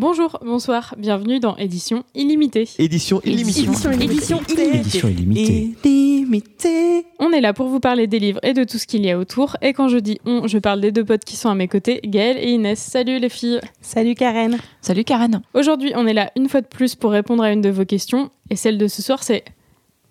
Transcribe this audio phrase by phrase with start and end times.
[0.00, 2.68] Bonjour, bonsoir, bienvenue dans Édition Illimitée.
[2.78, 3.62] Édition illimitée.
[3.62, 5.74] Édition Édition Édition illimitée.
[5.82, 7.04] illimitée.
[7.18, 9.18] On est là pour vous parler des livres et de tout ce qu'il y a
[9.18, 9.56] autour.
[9.60, 12.00] Et quand je dis on, je parle des deux potes qui sont à mes côtés,
[12.04, 12.78] Gaëlle et Inès.
[12.78, 13.60] Salut les filles.
[13.80, 14.58] Salut Karen.
[14.82, 15.42] Salut Karen.
[15.52, 18.30] Aujourd'hui, on est là une fois de plus pour répondre à une de vos questions.
[18.50, 19.42] Et celle de ce soir, c'est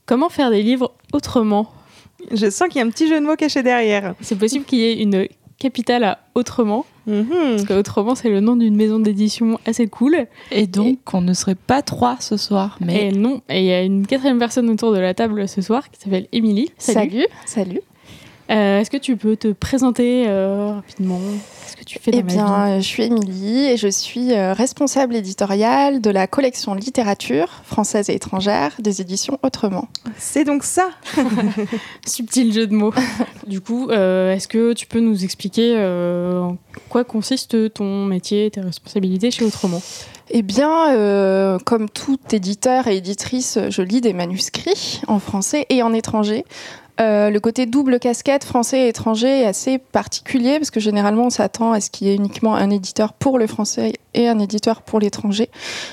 [0.05, 1.71] comment faire des livres autrement?
[2.33, 4.15] Je sens qu'il y a un petit jeu de mots caché derrière.
[4.19, 6.85] C'est possible qu'il y ait une capitale à autrement.
[7.07, 7.25] Mhm.
[7.29, 10.27] Parce que autrement, c'est le nom d'une maison d'édition assez cool.
[10.51, 13.71] Et donc, on ne serait pas trois ce soir, mais Et non, et il y
[13.71, 16.71] a une quatrième personne autour de la table ce soir qui s'appelle Émilie.
[16.77, 17.25] Salut.
[17.45, 17.79] Salut.
[18.49, 21.19] Euh, Est-ce que tu peux te présenter euh, rapidement
[21.65, 22.33] Qu'est-ce que tu fais dans Eh la vie?
[22.35, 28.09] bien, je suis Émilie et je suis euh, responsable éditoriale de la collection littérature française
[28.09, 29.89] et étrangère des éditions Autrement.
[30.17, 30.89] C'est donc ça.
[32.07, 32.93] Subtil jeu de mots.
[33.47, 36.57] du coup, euh, est-ce que tu peux nous expliquer euh, en
[36.89, 39.81] quoi consiste ton métier, tes responsabilités chez Autrement?
[40.29, 45.81] Eh bien, euh, comme tout éditeur et éditrice, je lis des manuscrits en français et
[45.83, 46.43] en étranger.
[46.99, 51.29] Euh, le côté double casquette français et étranger est assez particulier parce que généralement on
[51.29, 54.81] s'attend à ce qu'il y ait uniquement un éditeur pour le français et un éditeur
[54.81, 55.49] pour l'étranger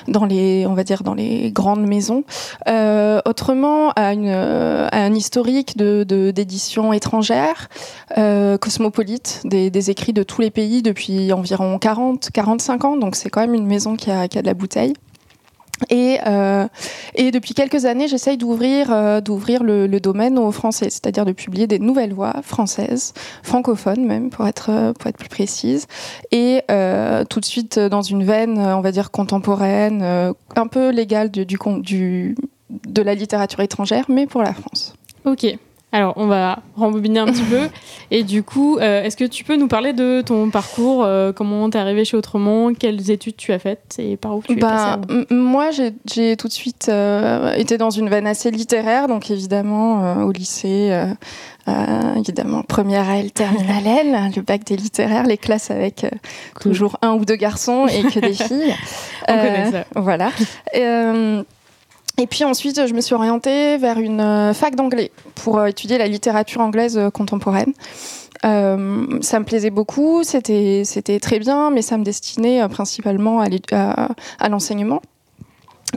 [0.08, 2.24] dans les on va dire dans les grandes maisons.
[2.68, 7.68] Euh, autrement à une à un historique de- d'édition étrangère
[8.16, 13.14] euh, cosmopolite des, des écrits de tous les pays depuis environ 40 45 ans donc
[13.16, 14.94] c'est quand même une maison qui a qui a de la bouteille.
[15.90, 16.66] Et, euh,
[17.14, 21.78] et depuis quelques années, j'essaye d'ouvrir euh, le, domaine aux Français, c'est-à-dire de publier des
[21.78, 25.86] nouvelles voix françaises, francophones même, pour être, euh, pour être plus précise,
[26.30, 26.62] et
[27.28, 30.02] tout de suite dans une veine, on va dire contemporaine,
[30.56, 31.46] un peu légale du-
[32.86, 34.94] de la littérature étrangère, mais pour la France.
[35.24, 35.56] Ok.
[35.94, 37.68] Alors, on va rembobiner un petit peu.
[38.10, 41.70] Et du coup, euh, est-ce que tu peux nous parler de ton parcours euh, Comment
[41.70, 45.00] t'es arrivé chez Autrement Quelles études tu as faites Et par où tu es passé
[45.08, 50.24] m- moi, j'ai- tout de suite euh, été dans une veine assez littéraire, donc évidemment
[50.24, 50.90] au lycée,
[52.16, 56.06] évidemment première L, terminale L, le bac des littéraires, les classes avec
[56.60, 56.72] Cool.
[56.72, 58.74] toujours un ou deux garçons et que des filles.
[59.28, 59.84] On connaît ça.
[59.94, 60.30] Voilà.
[62.16, 65.98] Et puis ensuite, je me suis orientée vers une euh, fac d'anglais pour euh, étudier
[65.98, 67.72] la littérature anglaise euh, contemporaine.
[68.42, 70.84] Ça me plaisait beaucoup, c'était
[71.18, 75.00] très bien, mais ça me destinait principalement à, l'enseignement.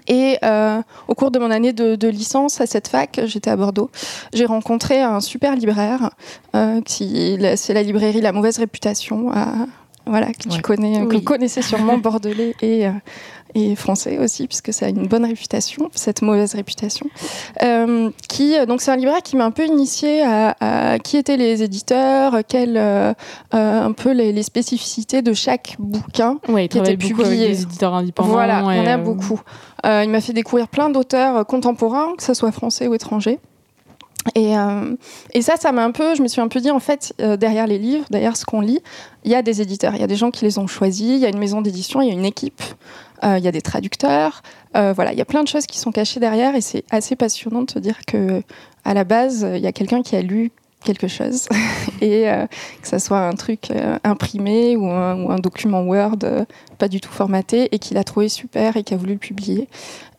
[0.08, 0.38] Et
[1.10, 3.90] au cours de mon année de, licence à cette fac, j'étais à Bordeaux,
[4.32, 6.12] j'ai rencontré un super libraire,
[6.86, 9.34] qui c'est la librairie La Mauvaise Réputation,
[10.10, 11.16] voilà que tu connais, que Oui.
[11.18, 12.92] vous connaissez sûrement bordelais et euh,
[13.56, 17.08] et français aussi, puisque ça a une bonne réputation, cette mauvaise réputation.
[17.64, 21.18] Euh, qui, euh, donc c'est un libraire qui m'a un peu initié à, à qui
[21.18, 23.14] étaient les éditeurs, quelles euh,
[23.56, 26.38] euh, un peu les, les spécificités de chaque bouquin.
[26.50, 27.48] Ouais, qui était beaucoup avec publié.
[27.48, 28.30] des éditeurs indépendants.
[28.30, 29.40] Voilà, il y en et, a euh, beaucoup.
[29.86, 33.40] Euh, il m'a fait découvrir plein d'auteurs euh, contemporains, que ce soit français ou étrangers.
[34.36, 34.96] Et, euh,
[35.34, 37.38] et ça, ça m'a un peu, je me suis un peu dit, en fait, euh,
[37.38, 38.82] derrière les livres, derrière ce qu'on lit,
[39.24, 41.20] il y a des éditeurs, il y a des gens qui les ont choisis, il
[41.20, 42.62] y a une maison d'édition, il y a une équipe,
[43.24, 44.42] euh, il y a des traducteurs,
[44.74, 47.64] voilà, il y a plein de choses qui sont cachées derrière et c'est assez passionnant
[47.64, 48.44] de se dire que
[48.86, 50.52] à la base, il y a quelqu'un qui a lu
[50.84, 51.50] quelque chose
[52.02, 52.26] et
[52.80, 53.72] que ça soit un truc
[54.04, 56.20] imprimé ou un, document Word
[56.78, 59.68] pas du tout formaté et qu'il a trouvé super et qui a voulu le publier.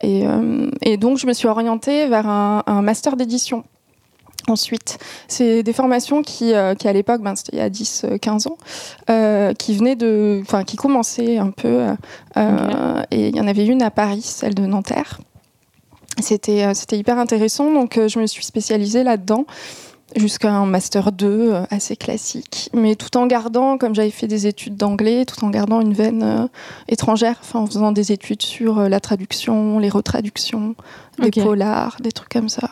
[0.01, 3.63] Et, donc, je me suis orientée vers un master d'édition.
[4.49, 4.99] Ensuite,
[5.29, 8.57] c'est des formations qui, euh, qui à l'époque, ben, c'était il y a 10-15 ans,
[9.11, 11.69] euh, qui venaient de, enfin, qui commençaient un peu.
[11.69, 11.95] euh,
[12.37, 15.21] euh, Et il y en avait une à Paris, celle de Nanterre.
[16.21, 19.45] C'était, euh, c'était hyper intéressant, donc euh, je me suis spécialisée là-dedans
[20.17, 24.47] jusqu'à un master 2 euh, assez classique, mais tout en gardant, comme j'avais fait des
[24.47, 26.47] études d'anglais, tout en gardant une veine euh,
[26.89, 30.75] étrangère, enfin en faisant des études sur euh, la traduction, les retraductions,
[31.21, 31.43] des Ok.
[31.45, 32.71] polars, des trucs comme ça.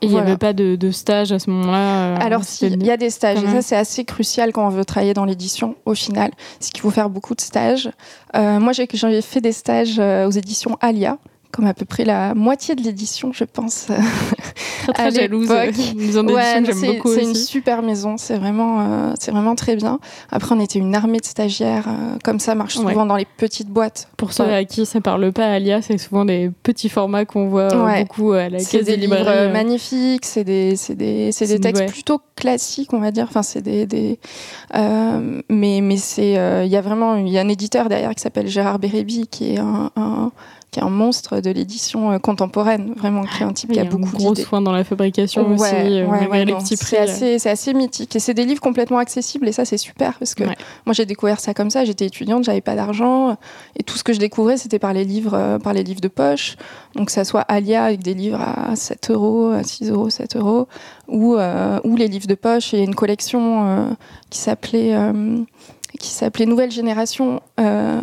[0.00, 1.78] Et il n'y avait pas de, de stage à ce moment-là.
[1.78, 4.70] euh, Alors si, il y a des stages, et ça c'est assez crucial quand on
[4.70, 7.90] veut travailler dans l'édition au final, c'est qu'il faut faire beaucoup de stages.
[8.36, 8.86] Euh, moi j'ai
[9.22, 11.18] fait des stages euh, aux éditions Alia,
[11.50, 13.86] comme à peu près la moitié de l'édition, je pense.
[13.86, 15.48] très, très à jalouse.
[15.50, 19.30] Une maison d'édition Ouais, j'aime c'est beaucoup c'est une super maison, c'est vraiment, euh, c'est
[19.30, 19.98] vraiment très bien.
[20.30, 22.92] Après, on était une armée de stagiaires, euh, comme ça marche Ouais.
[22.92, 24.08] souvent dans les petites boîtes.
[24.16, 24.54] Pour ceux Ouais.
[24.54, 28.32] à qui ça parle pas, Alia, c'est souvent des petits formats qu'on voit euh, beaucoup
[28.32, 29.38] à la C'est caisse des livres librairies.
[29.38, 29.52] euh, euh.
[29.52, 33.24] magnifiques, c'est des, c'est des, c'est des textes plutôt classiques, on va dire.
[33.28, 34.18] Enfin, c'est des, des
[34.74, 38.14] euh, mais, mais c'est, euh, il y a vraiment, il y a un éditeur derrière
[38.14, 40.30] qui s'appelle Gérard Bérébi, qui est un, un-
[40.70, 43.78] qui est un monstre de l'édition euh, contemporaine, vraiment, qui est un type Il qui
[43.78, 44.42] y a a beaucoup gros d'idées.
[44.46, 46.86] soin dans la fabrication aussi, Ouais, euh, ouais, les petits prix.
[46.90, 47.04] C'est euh.
[47.04, 48.14] assez, c'est assez mythique.
[48.14, 49.48] Et c'est des livres complètement accessibles.
[49.48, 51.84] Et ça, c'est super parce que moi, j'ai découvert ça comme ça.
[51.86, 53.36] J'étais étudiante, j'avais pas d'argent.
[53.76, 56.08] Et tout ce que je découvrais, c'était par les livres, euh, par les livres de
[56.08, 56.56] poche.
[56.96, 60.68] Donc, ça soit Alia avec des livres à 7 euros, à 6 euros, 7 euros,
[61.08, 62.74] ou, euh, ou les livres de poche.
[62.74, 63.90] Et une collection euh,
[64.28, 64.94] qui s'appelait,
[65.98, 67.40] qui s'appelait Nouvelle Génération.
[67.58, 68.00] euh,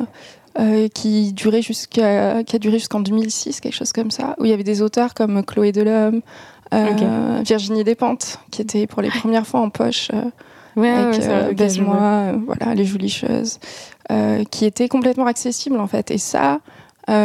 [0.60, 4.52] euh, qui durait jusqu'à qui a duré jusqu'en 2006 quelque chose comme ça où il
[4.52, 6.22] y avait des auteurs comme Chloé Delhomme
[6.74, 10.24] euh, Virginie Despentes qui était pour les premières fois en poche euh,
[10.76, 13.60] Ouais, avec ouais, euh, Baise-moi, euh, voilà les Joulicheuses
[14.12, 16.12] euh, qui était complètement accessible en fait.
[16.12, 16.60] Et ça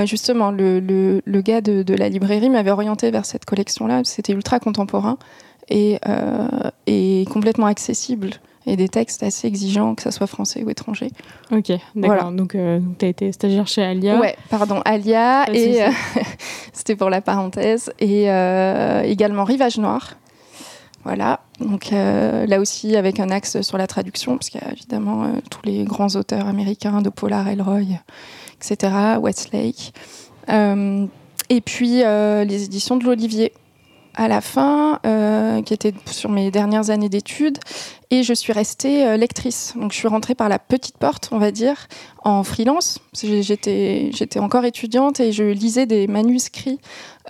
[0.04, 4.02] justement le, le, le gars de, de la librairie m'avait orienté vers cette collection là
[4.04, 5.16] c'était ultra contemporain
[5.70, 5.98] et,
[6.86, 8.32] et complètement accessible
[8.66, 11.10] et des textes assez exigeants que ça soit français ou étranger
[11.50, 11.80] Ok, d'accord.
[11.94, 12.22] Voilà.
[12.30, 14.18] Donc, euh, tu as été stagiaire chez Alia.
[14.18, 15.88] Ouais, pardon, Alia, et euh,
[16.72, 20.16] c'était pour la parenthèse, et euh, également Rivage Noir.
[21.04, 24.72] Voilà, donc euh, là aussi avec un axe sur la traduction, parce qu'il y a
[24.72, 27.86] évidemment tous les grands auteurs américains de Polar Elroy,
[28.56, 29.94] etc., Westlake.
[31.48, 33.54] Et puis les éditions de l'Olivier
[34.14, 37.58] à la fin, euh, qui étaient sur mes dernières années d'études,
[38.10, 39.74] et je suis restée euh, lectrice.
[39.76, 41.86] Donc je suis rentrée par la petite porte, on va dire,
[42.24, 42.98] en freelance.
[43.14, 46.80] J'étais encore étudiante et je lisais des manuscrits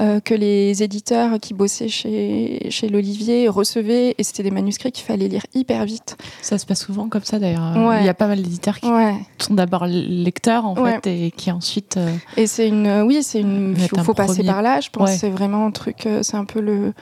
[0.00, 5.04] euh, que les éditeurs qui bossaient chez, chez l'Olivier recevaient, et c'était des manuscrits qu'il
[5.04, 6.16] fallait lire hyper vite.
[6.42, 7.76] Ça se passe souvent comme ça d'ailleurs.
[7.76, 8.00] Euh, Ouais.
[8.00, 9.14] Il y a pas mal d'éditeurs qui Ouais.
[9.38, 10.98] sont d'abord lecteurs en Ouais.
[11.02, 11.96] fait et qui ensuite.
[11.96, 14.80] euh, Et c'est une, oui, c'est une, un faut passer par là.
[14.80, 16.92] Je pense c'est vraiment un truc, c'est un peu le,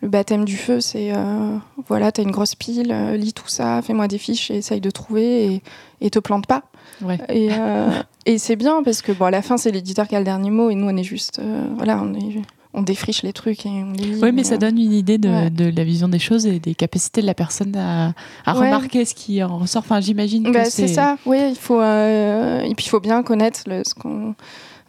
[0.00, 0.80] le baptême du feu.
[0.80, 1.56] C'est, euh,
[1.88, 4.90] voilà, t'as une grosse pile, euh, lis tout ça, fais-moi des fiches et essaye de
[4.90, 5.62] trouver et,
[6.00, 6.62] et te plante pas.
[7.02, 7.18] Ouais.
[7.28, 7.90] Et, euh,
[8.26, 10.50] et c'est bien parce que bon, à la fin, c'est l'éditeur qui a le dernier
[10.50, 12.42] mot et nous, on est juste, euh, voilà, on est,
[12.72, 14.20] on défriche les trucs et on les lit.
[14.22, 15.50] Oui, mais ça euh, donne une idée de, Ouais.
[15.50, 18.12] de la vision des choses et des capacités de la personne à,
[18.44, 18.66] à Ouais.
[18.66, 19.82] remarquer ce qui en ressort.
[19.84, 23.00] Enfin, j'imagine que Bah, c'est c'est ça, oui, il faut, euh, et puis il faut
[23.00, 24.34] bien connaître le, ce qu'on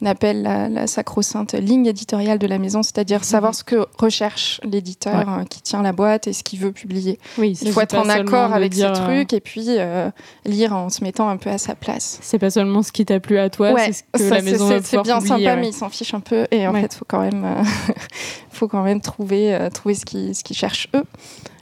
[0.03, 5.15] appelle la, la sacro-sainte ligne éditoriale de la maison, c'est-à-dire savoir ce que recherche l'éditeur
[5.15, 5.41] Ouais.
[5.41, 7.19] euh, qui tient la boîte et ce qu'il veut publier.
[7.37, 10.09] Oui, Il faut être en accord avec ces euh, trucs et puis euh,
[10.45, 12.19] lire en se mettant un peu à sa place.
[12.21, 14.67] C'est pas seulement ce qui t'a plu à toi, c'est ce que ça, la maison
[14.67, 15.61] va c'est bien publier, sympa, ouais.
[15.61, 16.45] mais ils s'en fichent un peu.
[16.51, 17.45] Et en fait, faut quand même,
[18.49, 21.03] faut quand même trouver, trouver ce qu'ils ce qu'ils cherchent eux.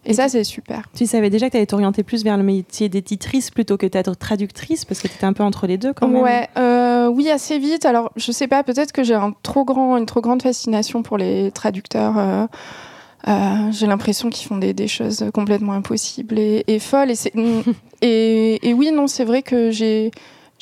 [0.06, 0.90] Et ça, c'est super.
[0.96, 4.16] Tu savais déjà que tu allais t'orienter plus vers le métier d'éditrice plutôt que d'être
[4.18, 6.22] traductrice parce que tu étais un peu entre les deux quand même.
[6.22, 7.86] Ouais, euh, oui, assez vite.
[7.86, 11.18] Alors, je sais pas, peut-être que j'ai un trop grand, une trop grande fascination pour
[11.18, 12.18] les traducteurs.
[12.18, 12.46] euh,
[13.30, 17.12] euh, j'ai l'impression qu'ils font des, des choses complètement impossibles et, et folles.
[17.12, 17.34] Et, c'est-
[18.02, 20.12] et, et oui, non, c'est vrai que j'ai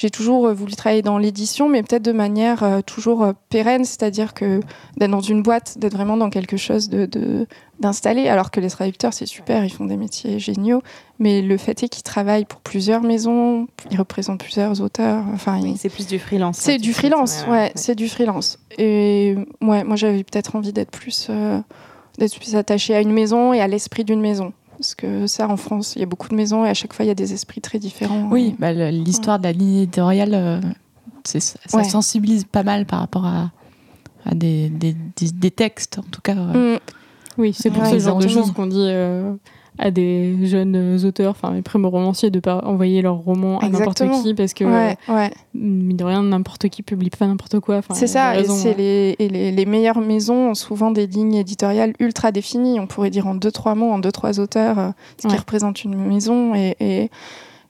[0.01, 3.86] j'ai toujours euh, voulu travailler dans l'édition, mais peut-être de manière euh, toujours euh, pérenne,
[3.86, 4.59] c'est-à-dire que
[4.98, 7.45] d'être dans une boîte, d'être vraiment dans quelque chose de
[7.80, 8.27] d'installé.
[8.27, 10.81] Alors que les traducteurs, c'est super, ils font des métiers géniaux,
[11.19, 15.24] mais le fait est qu'ils travaillent pour plusieurs maisons, ils représentent plusieurs auteurs.
[15.33, 16.57] Enfin, Oui, ils- c'est plus du freelance.
[16.57, 18.57] c'est du freelance, ouais, c'est du freelance.
[18.80, 21.59] Et ouais, moi j'avais peut-être envie d'être plus, euh,
[22.18, 24.51] d'être plus attachée à une maison et à l'esprit d'une maison.
[24.81, 27.06] Parce que ça, en France, il y a beaucoup de maisons et à chaque fois,
[27.06, 28.28] il y a des esprits très différents.
[28.31, 30.60] Oui, bah, l'histoire de la ligne éditoriale, euh,
[31.24, 31.39] ça
[31.78, 31.83] Ouais.
[31.83, 33.51] sensibilise pas mal par rapport à,
[34.25, 36.36] à des, des, des- des textes, en tout cas.
[36.36, 36.78] euh.
[36.78, 36.80] Mm.
[37.38, 39.33] Oui, c'est pour Ouais, ce genre de choses qu'on dit euh,
[39.79, 44.33] à des jeunes auteurs, enfin les primo-romanciers, de pas envoyer leurs romans à n'importe qui
[44.33, 45.31] parce que, Ouais, ouais.
[45.53, 47.81] mine de rien, n'importe qui publie pas n'importe quoi.
[47.94, 48.38] C'est ça.
[48.39, 48.73] Et, hein.
[48.77, 52.80] les, et les, les meilleures maisons ont souvent des lignes éditoriales ultra définies.
[52.80, 54.90] On pourrait dire en deux, trois mots, en deux, trois auteurs, euh,
[55.21, 56.54] ce qui représente une maison.
[56.54, 57.09] Et, et,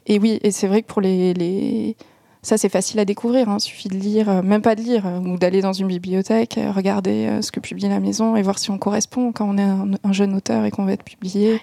[0.07, 1.33] et oui, et c'est vrai que pour les.
[1.33, 1.95] les...
[2.43, 3.47] Ça, c'est facile à découvrir.
[3.53, 6.57] Il suffit de lire, euh, même pas de lire, euh, ou d'aller dans une bibliothèque,
[6.57, 9.61] euh, regarder ce que publie la maison et voir si on correspond quand on est
[9.61, 11.61] un, un jeune auteur et qu'on va être publié.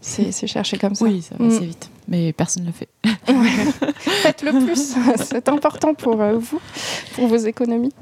[0.00, 1.04] C'est chercher comme ça.
[1.04, 1.48] Oui, ça va Mm.
[1.48, 1.89] assez vite.
[2.08, 2.88] Mais personne ne le fait.
[4.00, 4.94] Faites-le plus.
[5.24, 6.60] c'est important pour euh, vous,
[7.14, 7.92] pour vos économies.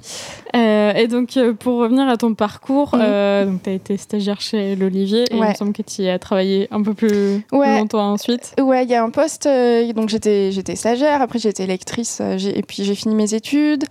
[0.57, 4.77] Euh, et donc, euh, pour revenir à ton parcours, donc tu as été stagiaire chez
[4.77, 7.79] l'Olivier et il me semble que tu y as travaillé un peu plus Ouais.
[7.79, 8.55] longtemps ensuite.
[8.61, 9.47] Ouais, il y a un poste.
[9.47, 13.35] euh, donc j'étais j'étais stagiaire, après j'étais lectrice, euh, j'ai- et puis j'ai fini mes
[13.35, 13.85] études.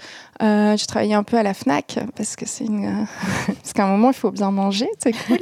[0.43, 3.03] Euh, j'ai travaillé un peu à la Fnac parce que c'est une euh,
[3.47, 5.39] parce qu'à un moment il faut bien manger, c'est cool.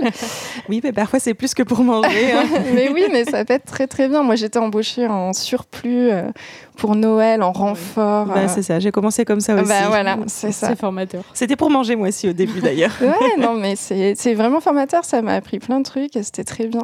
[0.70, 2.32] Oui, mais parfois c'est plus que pour manger.
[2.32, 2.44] hein.
[2.74, 4.24] mais oui, mais ça peut être très très bien.
[4.24, 6.30] Moi j'étais embauchée en surplus euh,
[6.78, 8.26] pour Noël, en renfort.
[8.28, 9.68] Bah, euh, c'est ça, j'ai commencé comme ça aussi.
[9.68, 10.70] bah, voilà, c'est ça.
[10.70, 11.24] C'est formateur.
[11.34, 12.92] C'était pour manger moi aussi au début d'ailleurs.
[13.02, 15.06] Ouais, non, mais c'est c'est vraiment formateur.
[15.06, 16.84] Ça m'a appris plein de trucs et c'était très bien.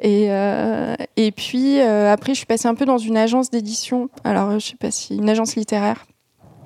[0.00, 4.08] Et, euh, et puis, euh, après, je suis passée un peu dans une agence d'édition.
[4.24, 5.16] Alors, je sais pas si.
[5.16, 6.04] Une agence littéraire.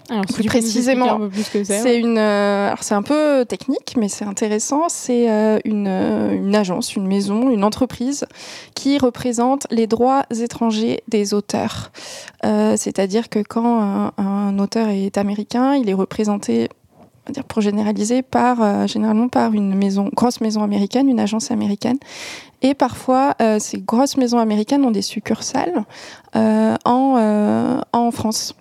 [0.09, 1.19] Alors, Plus précisément,
[1.65, 1.99] c'est.
[1.99, 4.85] Une, euh, c'est un peu technique, mais c'est intéressant.
[4.89, 8.25] C'est euh, une, euh, une agence, une maison, une entreprise
[8.75, 11.91] qui représente les droits étrangers des auteurs.
[12.45, 16.69] Euh, C'est-à-dire que quand un, un auteur est américain, il est représenté,
[17.01, 21.51] on va dire pour généraliser, par généralement par une maison, grosse maison américaine, une agence
[21.51, 21.99] américaine.
[22.63, 25.85] Et parfois, ces grosses maisons américaines ont des succursales
[26.35, 28.55] en, en France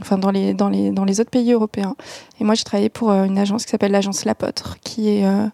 [0.00, 1.96] enfin dans les, dans, les, dans les autres pays européens.
[2.40, 5.46] Et moi, j'ai travaillé pour euh, une agence qui s'appelle l'agence L'Apôtre, qui est, euh,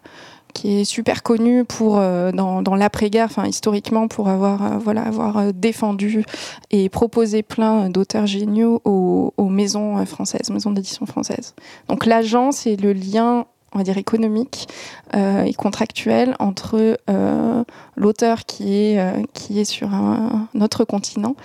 [0.53, 6.25] qui est super connue pour, euh, dans, dans l'après-guerre, historiquement, pour avoir, voilà, avoir défendu
[6.71, 11.55] et proposé plein d'auteurs géniaux aux, aux maisons françaises, maisons d'édition françaises.
[11.87, 14.67] Donc l'agence est le lien on va dire économique
[15.15, 17.63] euh, et contractuel entre euh,
[17.95, 21.35] l'auteur qui est euh, qui est sur un, un autre continent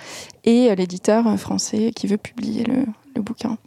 [0.43, 3.57] et l'éditeur français qui veut publier le, le bouquin.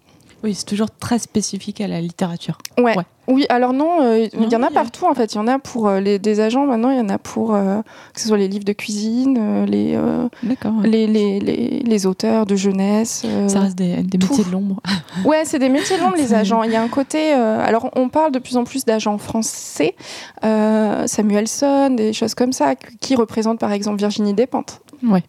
[0.43, 2.59] Oui, c'est toujours très spécifique à la littérature.
[2.79, 2.97] Ouais.
[2.97, 3.05] Ouais.
[3.31, 5.33] Oui, alors non, euh, il y en a partout en fait.
[5.35, 7.55] Il y en a pour euh, les, des agents maintenant, il y en a pour
[7.55, 7.81] euh,
[8.13, 10.73] que ce soit les livres de cuisine, euh, les, euh, D'accord.
[10.83, 10.89] ouais.
[10.89, 13.23] les, les, les, les auteurs de jeunesse.
[13.25, 14.81] euh, Ça reste des, métiers de l'ombre.
[15.25, 16.63] Ouais, c'est des métiers longs, les agents.
[16.63, 17.33] Il y a un côté.
[17.35, 19.95] euh, alors, on parle de plus en plus d'agents français,
[20.45, 24.81] euh, Samuelson, des choses comme ça, qui représentent par exemple Virginie Despentes.
[25.07, 25.23] Ouais.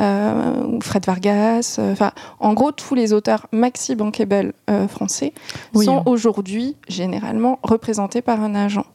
[0.00, 1.76] Euh, ou Fred Vargas.
[1.78, 5.32] euh, Enfin, en gros, tous les auteurs maxi bankable euh, français
[5.74, 6.02] Oui, sont hein.
[6.06, 8.86] aujourd'hui généralement représentés par un agent.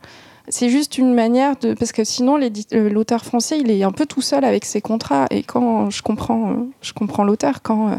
[0.49, 4.05] C'est juste une manière de parce que sinon euh, l'auteur français il est un peu
[4.05, 7.95] tout seul avec ses contrats et quand je comprends euh, je comprends l'auteur quand euh,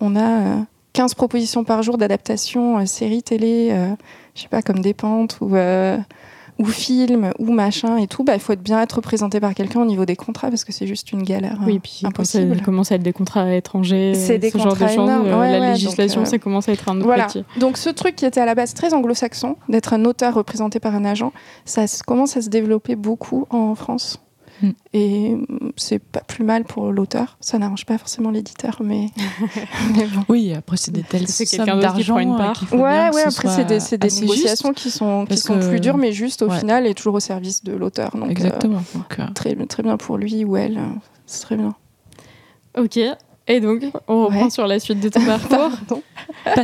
[0.00, 0.60] on a euh,
[0.92, 3.74] 15 propositions par jour d'adaptation euh, série télé
[4.34, 5.54] je sais pas comme des pentes ou
[6.58, 9.80] ou film ou machin et tout bah il faut être bien être représenté par quelqu'un
[9.80, 12.56] au niveau des contrats parce que c'est juste une galère Oui, euh, puis impossible.
[12.56, 15.38] ça commence à être des contrats étrangers, C'est des ce genre de contrats choses, euh,
[15.38, 17.24] ouais, la ouais, législation, donc, euh, ça commence à être un autre Voilà.
[17.24, 17.44] métier.
[17.60, 20.94] Donc ce truc qui était à la base très anglo-saxon, d'être un auteur représenté par
[20.94, 21.32] un agent,
[21.64, 24.20] ça commence à se développer beaucoup en France.
[24.62, 24.70] Mm.
[24.94, 25.36] Et
[25.76, 27.36] c'est pas plus mal pour l'auteur.
[27.40, 29.06] Ça n'arrange pas forcément l'éditeur, mais,
[29.96, 30.24] mais bon.
[30.28, 33.38] Oui, après, c'est des telles C'est quelqu'un sommes d'argent prend une euh, Ouais, ouais, ce
[33.38, 34.78] après c'est des, c'est des négociations juste.
[34.82, 36.58] qui sont, qui sont que- plus dures, mais juste au Ouais.
[36.58, 38.12] final, et toujours au service de l'auteur.
[38.16, 38.82] Donc euh, Exactement.
[38.94, 40.82] Donc, euh, très, très bien pour lui ou elle, euh,
[41.26, 41.74] c'est très bien.
[42.78, 42.98] Ok.
[43.48, 44.50] Et donc, on reprend Ouais.
[44.50, 45.48] sur la suite de ton parcours.
[45.86, 46.02] Pardon.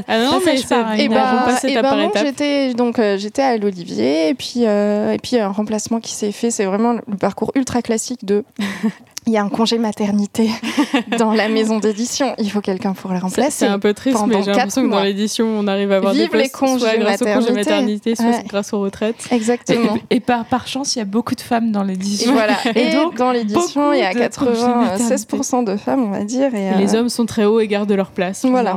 [0.09, 0.75] ah non, mais c'est
[1.09, 5.39] ben, passer par non, j'étais donc euh, j'étais à l'Olivier et puis euh, et puis
[5.39, 8.45] un remplacement qui s'est fait, c'est vraiment le parcours ultra classique de
[9.27, 10.51] il y a un congé maternité
[11.19, 13.51] dans la maison d'édition, il faut quelqu'un pour le C'est- remplacer.
[13.51, 15.97] C'est un peu triste, pendant mais j'ai quatre l'impression que dans l'édition, on arrive à
[15.97, 17.61] avoir Vive des les postes, congés soit grâce au congé maternité.
[17.71, 18.45] maternité, soit Ouais.
[18.49, 19.29] grâce aux retraites.
[19.31, 19.97] Exactement.
[20.11, 22.33] Et, et par, par chance, il y a beaucoup de femmes dans Et l'édition.
[22.33, 22.57] voilà.
[22.75, 26.25] Et, donc, dans l'édition, il y a beaucoup de congés 96% de femmes, on va
[26.25, 26.55] dire.
[26.55, 28.45] Et, Et les euh, hommes sont très hauts et gardent leur place.
[28.45, 28.77] Voilà.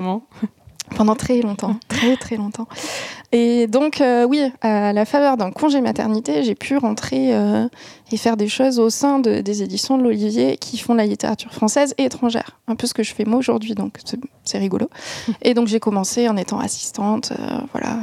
[0.95, 2.67] Pendant très longtemps, très très longtemps.
[3.31, 7.67] Et donc euh, oui, à la faveur d'un congé maternité, j'ai pu rentrer euh,
[8.11, 11.51] et faire des choses au sein de- des éditions de l'Olivier qui font la littérature
[11.51, 12.59] française et étrangère.
[12.67, 14.89] Un peu ce que je fais moi aujourd'hui, donc c'est- rigolo.
[15.41, 17.97] Et donc j'ai commencé en étant assistante, euh, voilà.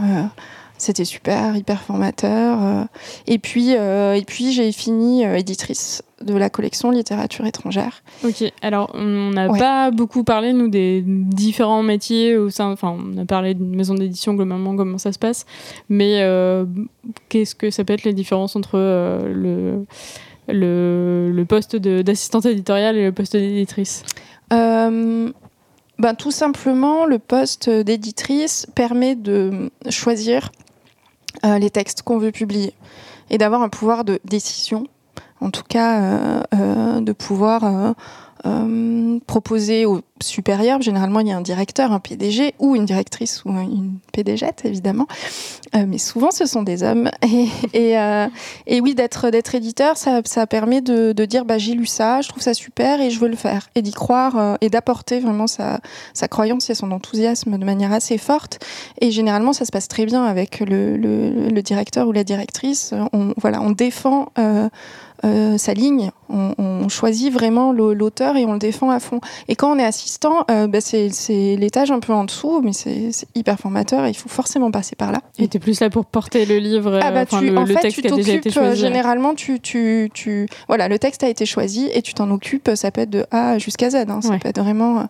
[0.76, 2.86] c'était super, hyper formateur.
[3.26, 8.02] et puis, euh, et puis j'ai fini euh, éditrice de la collection littérature étrangère.
[8.24, 9.58] Ok, alors on n'a Ouais.
[9.58, 12.70] pas beaucoup parlé, nous, des différents métiers au sein.
[12.70, 15.44] Enfin, on a parlé d'une maison d'édition globalement, comment ça se passe.
[15.88, 16.64] Mais euh,
[17.28, 19.86] qu'est-ce que ça peut être les différences entre euh, le,
[20.52, 24.04] le, le poste d'assistante éditoriale et le poste d'éditrice?
[24.52, 25.30] Euh,
[25.98, 30.50] ben, tout simplement, le poste d'éditrice permet de choisir
[31.44, 32.72] les textes qu'on veut publier
[33.30, 34.86] et d'avoir un pouvoir de décision,
[35.40, 37.95] en tout cas euh, euh, de pouvoir
[38.46, 43.44] euh, proposer au supérieur, généralement il y a un directeur, un PDG ou une directrice
[43.44, 45.06] ou une PDG évidemment,
[45.75, 47.11] Euh, mais souvent ce sont des hommes.
[47.75, 48.28] Euh,
[48.66, 52.54] et oui, d'être éditeur, ça, permet de, dire bah, j'ai lu ça, je trouve ça
[52.54, 53.68] super et je veux le faire.
[53.75, 55.80] Et d'y croire euh, et d'apporter vraiment sa,
[56.14, 58.64] sa croyance et son enthousiasme de manière assez forte.
[59.00, 62.94] Et généralement, ça se passe très bien avec le, directeur ou la directrice.
[63.12, 64.28] On, voilà, on défend
[65.22, 69.20] sa ligne, on, on choisit vraiment l'au- l'auteur et on le défend à fond.
[69.48, 71.08] Et quand on est assistant, euh, bah, c'est
[71.56, 75.12] l'étage un peu en dessous, mais c'est hyper formateur et il faut forcément passer par
[75.12, 75.20] là.
[75.38, 77.66] Et t'es plus là pour porter le livre, Ah bah euh, tu, le, en le
[77.74, 78.80] fait, texte tu a déjà été t'occupes, euh, choisi.
[78.80, 82.70] généralement, tu, tu, tu, voilà, le texte a été choisi et tu t'en occupes.
[82.74, 83.96] Ça peut être de A jusqu'à Z.
[84.08, 84.38] hein, ça Ouais.
[84.38, 85.06] peut être vraiment.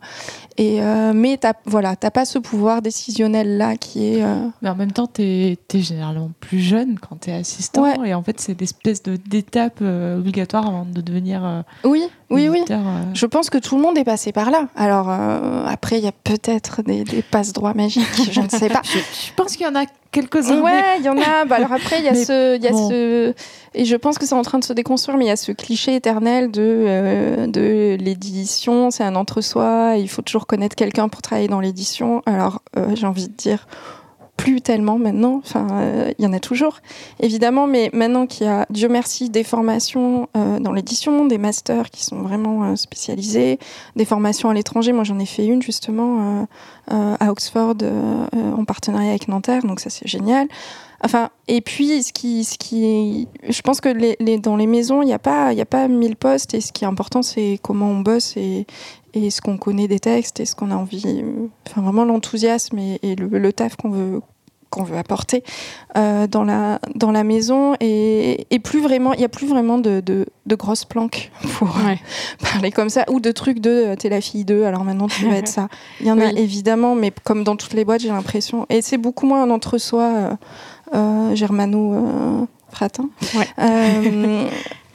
[0.59, 4.23] Et euh, mais t'as, voilà, t'as pas ce pouvoir décisionnel là qui est.
[4.23, 7.83] euh, Mais en même temps, tu es, généralement plus jeune quand tu es assistant.
[7.83, 7.97] Ouais.
[8.09, 12.65] Et en fait, c'est l'espèce de, d'étape obligatoire avant de devenir euh, Oui, oui, oui.
[12.71, 12.77] euh.
[13.15, 14.69] Je pense que tout le monde est passé par là.
[14.77, 18.81] Alors euh, après, il y a peut-être des, des passe-droits magiques, je ne sais pas.
[18.85, 20.61] Je, je pense qu'il y en a quelques-uns.
[20.61, 21.45] Ouais, il y en a.
[21.45, 22.89] Bah, alors après, il y a Mais ce, il y a bon.
[22.91, 23.35] ce,
[23.75, 25.53] et je pense que c'est en train de se déconstruire, mais il y a ce
[25.53, 29.95] cliché éternel de euh, de l'édition, c'est un entre-soi.
[29.99, 32.23] Il faut toujours connaître quelqu'un pour travailler dans l'édition.
[32.27, 33.67] Alors euh, j'ai envie de dire
[34.43, 35.41] plus tellement maintenant.
[35.45, 36.81] Enfin, euh, il y en a toujours,
[37.21, 41.91] évidemment, mais maintenant qu'il y a, Dieu merci, des formations euh, dans l'édition, des masters
[41.91, 43.61] qui sont vraiment euh, spécialisés,
[43.95, 44.93] des formations à l'étranger.
[44.93, 46.49] Moi, j'en ai fait une justement
[46.89, 47.77] à Oxford
[48.33, 50.49] en partenariat avec Nanterre, donc ça c'est génial.
[51.05, 55.13] Enfin, et puis ce qui, ce qui, je pense que dans les maisons, il n'y
[55.13, 58.01] a pas, y a pas mille postes, et ce qui est important, c'est comment on
[58.01, 58.67] bosse et,
[59.15, 61.25] et ce qu'on connaît des textes et ce qu'on a envie,
[61.69, 64.21] enfin vraiment l'enthousiasme et, le taf qu'on veut
[64.73, 65.45] qu'on veut apporter
[65.97, 69.77] euh, dans la dans la maison et, et plus vraiment il y a plus vraiment
[69.79, 71.99] de, de, de grosses planques pour Ouais.
[72.43, 75.27] parler comme ça ou de trucs de euh, t'es la fille d'eux alors maintenant tu
[75.29, 75.69] vas être ça
[76.01, 78.97] il y en a évidemment mais comme dans toutes les boîtes j'ai l'impression et c'est
[78.99, 80.39] beaucoup moins un entre-soi
[80.95, 83.47] euh, germano fratin Ouais.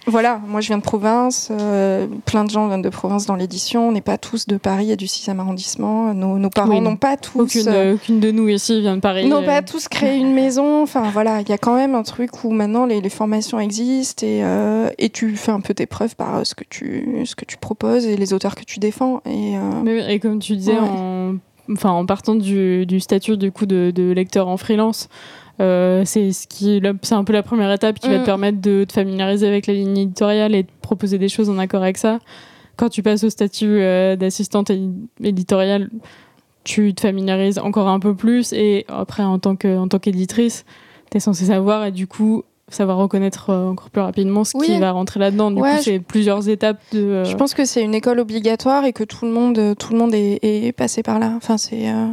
[0.09, 3.89] Voilà, moi je viens de province, euh, plein de gens viennent de province dans l'édition,
[3.89, 6.95] on n'est pas tous de Paris et du 6e arrondissement, nos, nos parents Oui, n'ont
[6.95, 7.37] pas tous...
[7.41, 9.27] Aucune, euh, aucune de nous ici vient de Paris.
[9.27, 10.81] n'ont euh, pas tous créé une maison.
[10.81, 14.25] Enfin voilà, il y a quand même un truc où maintenant les, les formations existent
[14.25, 17.43] et, euh, et tu fais un peu tes preuves par ce que tu ce que
[17.45, 19.21] tu proposes et les auteurs que tu défends.
[19.25, 20.79] Et Mais oui, et comme tu disais, Ouais.
[20.79, 21.35] en,
[21.73, 25.09] enfin, en partant du, du statut du coup de, de lecteur en freelance,
[25.59, 28.21] euh, c'est ce qui, c'est un peu la première étape qui va Mm.
[28.21, 31.57] te permettre de te familiariser avec la ligne éditoriale et de proposer des choses en
[31.57, 32.19] accord avec ça.
[32.75, 35.89] Quand tu passes au statut euh, d'assistante édi- éditoriale,
[36.63, 40.65] tu te familiarises encore un peu plus et après en tant que en tant qu'éditrice,
[41.09, 44.77] tu es censé savoir et du coup savoir reconnaître euh, encore plus rapidement ce qui
[44.77, 45.49] va rentrer là-dedans.
[45.51, 46.99] Du Ouais, coup, je- c'est plusieurs étapes de.
[46.99, 49.97] euh, je pense que c'est une école obligatoire et que tout le monde tout le
[49.99, 51.31] monde est, est passé par là.
[51.37, 52.07] Enfin c'est euh,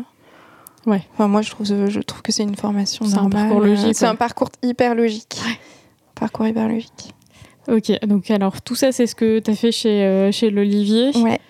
[0.86, 1.02] Ouais.
[1.14, 3.48] Enfin moi je trouve je trouve que c'est une formation C'est un normale.
[3.48, 4.10] parcours logique, C'est ouais.
[4.10, 5.36] un parcours hyper logique.
[6.14, 7.14] Parcours hyper logique.
[7.68, 11.10] Ok, donc alors tout ça, c'est ce que tu as fait chez, euh, chez l'Olivier.
[11.16, 11.40] Ouais.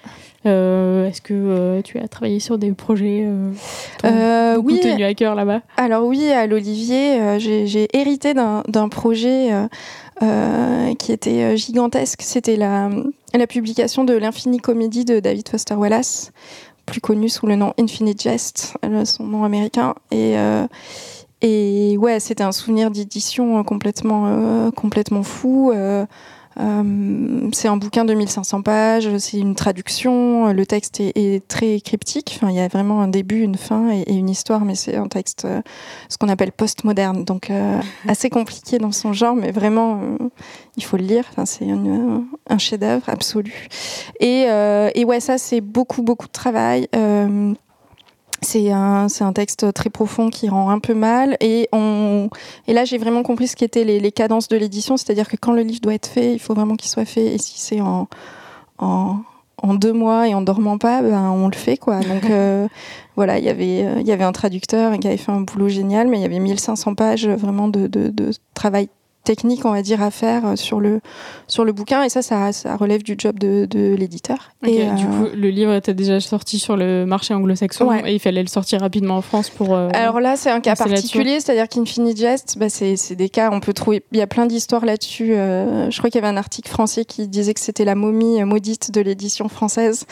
[0.46, 3.50] Euh, Est-ce que euh, tu as travaillé sur des projets euh,
[4.04, 5.62] Euh, oui, tenu à cœur là-bas?
[5.76, 9.66] Alors oui, à l'Olivier, euh, j'ai hérité d'un projet euh,
[10.22, 12.20] euh, qui était euh, gigantesque.
[12.22, 12.90] C'était la,
[13.32, 16.30] la publication de l'Infini Comédie de David Foster Wallace,
[16.84, 19.94] plus connu sous le nom Infinite Jest, son nom américain.
[20.10, 20.66] Et, euh,
[21.40, 25.72] et ouais, c'était un souvenir d'édition euh, complètement, euh, complètement fou.
[26.60, 31.80] Euh, c'est un bouquin de 1500 pages, c'est une traduction, le texte est, est très
[31.80, 34.74] cryptique, enfin, il y a vraiment un début, une fin et, et une histoire, mais
[34.74, 35.62] c'est un texte, euh,
[36.08, 40.00] ce qu'on appelle postmoderne, donc euh, assez compliqué dans son genre, mais vraiment,
[40.76, 43.68] il faut le lire, enfin, c'est un chef-d'œuvre absolu.
[44.20, 44.46] Et,
[44.94, 46.88] et ouais, ça c'est beaucoup, beaucoup de travail.
[48.44, 51.36] C'est un, c'est un texte très profond qui rend un peu mal.
[51.40, 52.28] Et, on,
[52.68, 54.96] et là, j'ai vraiment compris ce qu'étaient les, les cadences de l'édition.
[54.96, 57.34] C'est-à-dire que quand le livre doit être fait, il faut vraiment qu'il soit fait.
[57.34, 58.08] Et si c'est en,
[58.78, 59.16] en,
[59.58, 61.76] en deux mois et en dormant pas, ben, on le fait.
[61.76, 62.00] quoi.
[62.00, 62.68] Donc euh,
[63.16, 65.68] voilà, il y avait, euh, il y avait un traducteur qui avait fait un boulot
[65.68, 68.88] génial, mais il y avait 1500 pages vraiment de, de, de travail
[69.24, 71.00] technique, on va dire, à faire euh, sur le,
[71.48, 72.02] sur le bouquin.
[72.04, 74.52] Et ça, ça, ça relève du job de, de l'éditeur.
[74.66, 78.02] Et, Du euh, coup, le livre était déjà sorti sur le marché anglo-saxon Ouais.
[78.10, 79.74] et il fallait le sortir rapidement en France pour.
[79.74, 83.60] euh, Alors là, c'est un cas particulier, c'est-à-dire qu'Infinite Jest, bah, c'est des cas, on
[83.60, 85.34] peut trouver, il y a plein d'histoires là-dessus.
[85.34, 88.42] euh, je crois qu'il y avait un article français qui disait que c'était la momie
[88.44, 90.04] maudite de l'édition française.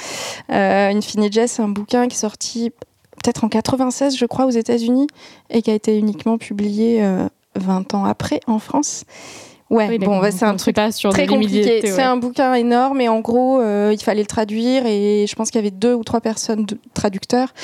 [0.48, 2.70] Infinite Jest, c'est un bouquin qui est sorti
[3.22, 5.06] peut-être en 96, je crois, aux États-Unis,
[5.50, 7.02] et qui a été uniquement publié
[7.56, 9.04] 20 ans après en France.
[9.70, 11.80] Ouais, oui, bon, bah, c'est un truc sur très compliqué.
[11.82, 12.02] C'est ouais.
[12.02, 15.58] un bouquin énorme et en gros, euh, il fallait le traduire et je pense qu'il
[15.60, 17.54] y avait deux ou trois personnes de traducteurs,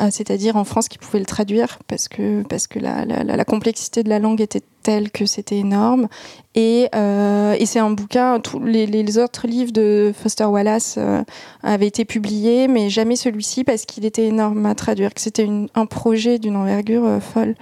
[0.00, 3.36] euh, c'est-à-dire en France qui pouvaient le traduire parce que parce que la, la, la-
[3.36, 6.06] la complexité de la langue était telle que c'était énorme.
[6.54, 8.40] Et, euh, et c'est un bouquin.
[8.40, 11.22] Tous les, les autres livres de Foster Wallace euh,
[11.62, 15.12] avaient été publiés, mais jamais celui-ci parce qu'il était énorme à traduire.
[15.12, 17.56] Que c'était un projet d'une envergure euh, folle.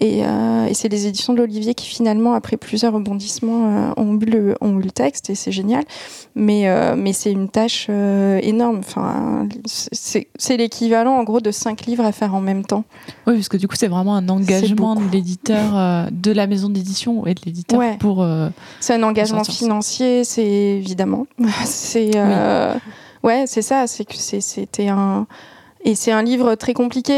[0.00, 4.56] Et, et c'est les éditions de l'Olivier qui finalement, après plusieurs rebondissements, ont, eu le,
[4.60, 5.84] ont eu le texte et c'est génial.
[6.34, 8.78] Mais, mais c'est une tâche énorme.
[8.80, 12.82] Enfin, c'est l'équivalent en gros de cinq livres à faire en même temps.
[13.28, 17.26] Oui, parce que du coup, c'est vraiment un engagement de l'éditeur, de la maison d'édition
[17.26, 17.96] et de l'éditeur Ouais.
[17.98, 18.22] pour.
[18.22, 18.48] euh,
[18.80, 21.26] C'est un engagement financier, c'est évidemment.
[21.64, 22.74] C'est euh,
[23.22, 23.86] ouais, c'est ça.
[23.86, 25.26] C'est que c'était un
[25.84, 27.12] et c'est un livre très compliqué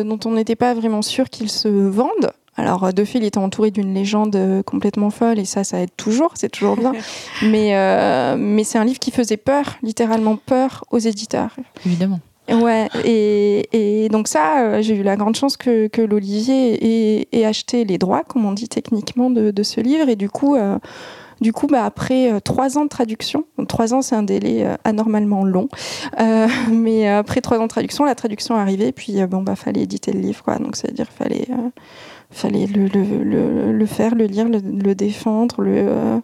[0.00, 2.32] euh, dont on n'était pas vraiment sûr qu'il se vende.
[2.56, 4.36] Alors, de fait, il était entouré d'une légende
[4.66, 6.92] complètement folle, et ça, ça aide toujours, c'est toujours bien.
[7.42, 11.56] mais euh, mais c'est un livre qui faisait peur, littéralement peur aux éditeurs.
[11.86, 12.20] Évidemment.
[12.52, 17.84] Ouais, et, donc ça, euh, j'ai eu la grande chance que, que l'Olivier ait, acheté
[17.84, 20.56] les droits, comme on dit techniquement, de, ce livre, et du coup.
[20.56, 20.78] euh,
[21.40, 25.42] du coup, bah, après euh, trois ans de traduction, trois ans c'est un délai anormalement
[25.42, 25.68] long,
[26.70, 30.12] mais après trois ans de traduction, la traduction est arrivée, puis bon bah fallait éditer
[30.12, 30.58] le livre, quoi.
[30.58, 31.48] Donc c'est-à-dire fallait
[32.30, 36.20] fallait le, le, le, le faire, le lire, le, défendre, le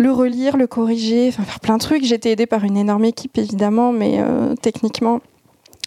[0.00, 2.04] le relire, le corriger, enfin faire plein de trucs.
[2.04, 5.20] J'étais aidée par une énorme équipe évidemment, mais euh, techniquement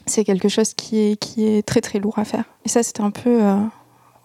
[0.06, 2.46] c'est quelque chose qui est qui est très très lourd à faire.
[2.66, 3.56] Et ça c'était un peu euh,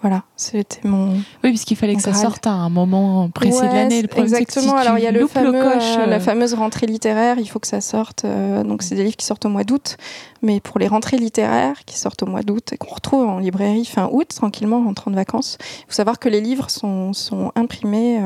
[0.03, 4.03] voilà, c'était mon Oui, puisqu'il fallait que ça sorte à un moment précis de l'année.
[4.03, 4.77] Le si Exactement.
[4.77, 7.39] Alors il y a le fameux, coche, euh, euh, la fameuse rentrée littéraire.
[7.39, 8.27] Il faut que ça sorte.
[8.27, 9.97] donc c'est des livres qui sortent au mois d'août,
[10.43, 13.87] mais pour les rentrées littéraires qui sortent au mois d'août et qu'on retrouve en librairie
[13.87, 15.57] fin août tranquillement en rentrant de vacances.
[15.81, 18.21] Il faut savoir que les livres sont, sont imprimés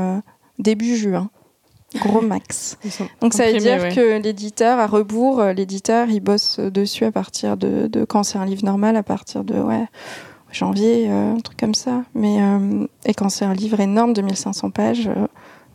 [0.59, 1.31] début juin.
[2.01, 2.79] Gros max.
[3.21, 3.95] Donc ça veut dire ouais.
[3.95, 8.39] que l'éditeur, à rebours, euh, l'éditeur, il bosse dessus à partir de, de quand c'est
[8.39, 9.87] un livre normal, à partir de ouais,
[10.53, 12.03] janvier, euh, un truc comme ça.
[12.15, 15.27] Mais, euh, et quand c'est un livre énorme de 1500 pages, euh,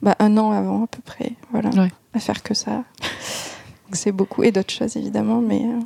[0.02, 1.34] bah, un an avant à peu près.
[1.52, 1.70] Voilà.
[1.72, 1.92] Ouais.
[2.14, 2.84] À faire que ça.
[3.92, 4.44] C'est beaucoup.
[4.44, 5.42] Et d'autres choses évidemment.
[5.42, 5.80] Mais, euh,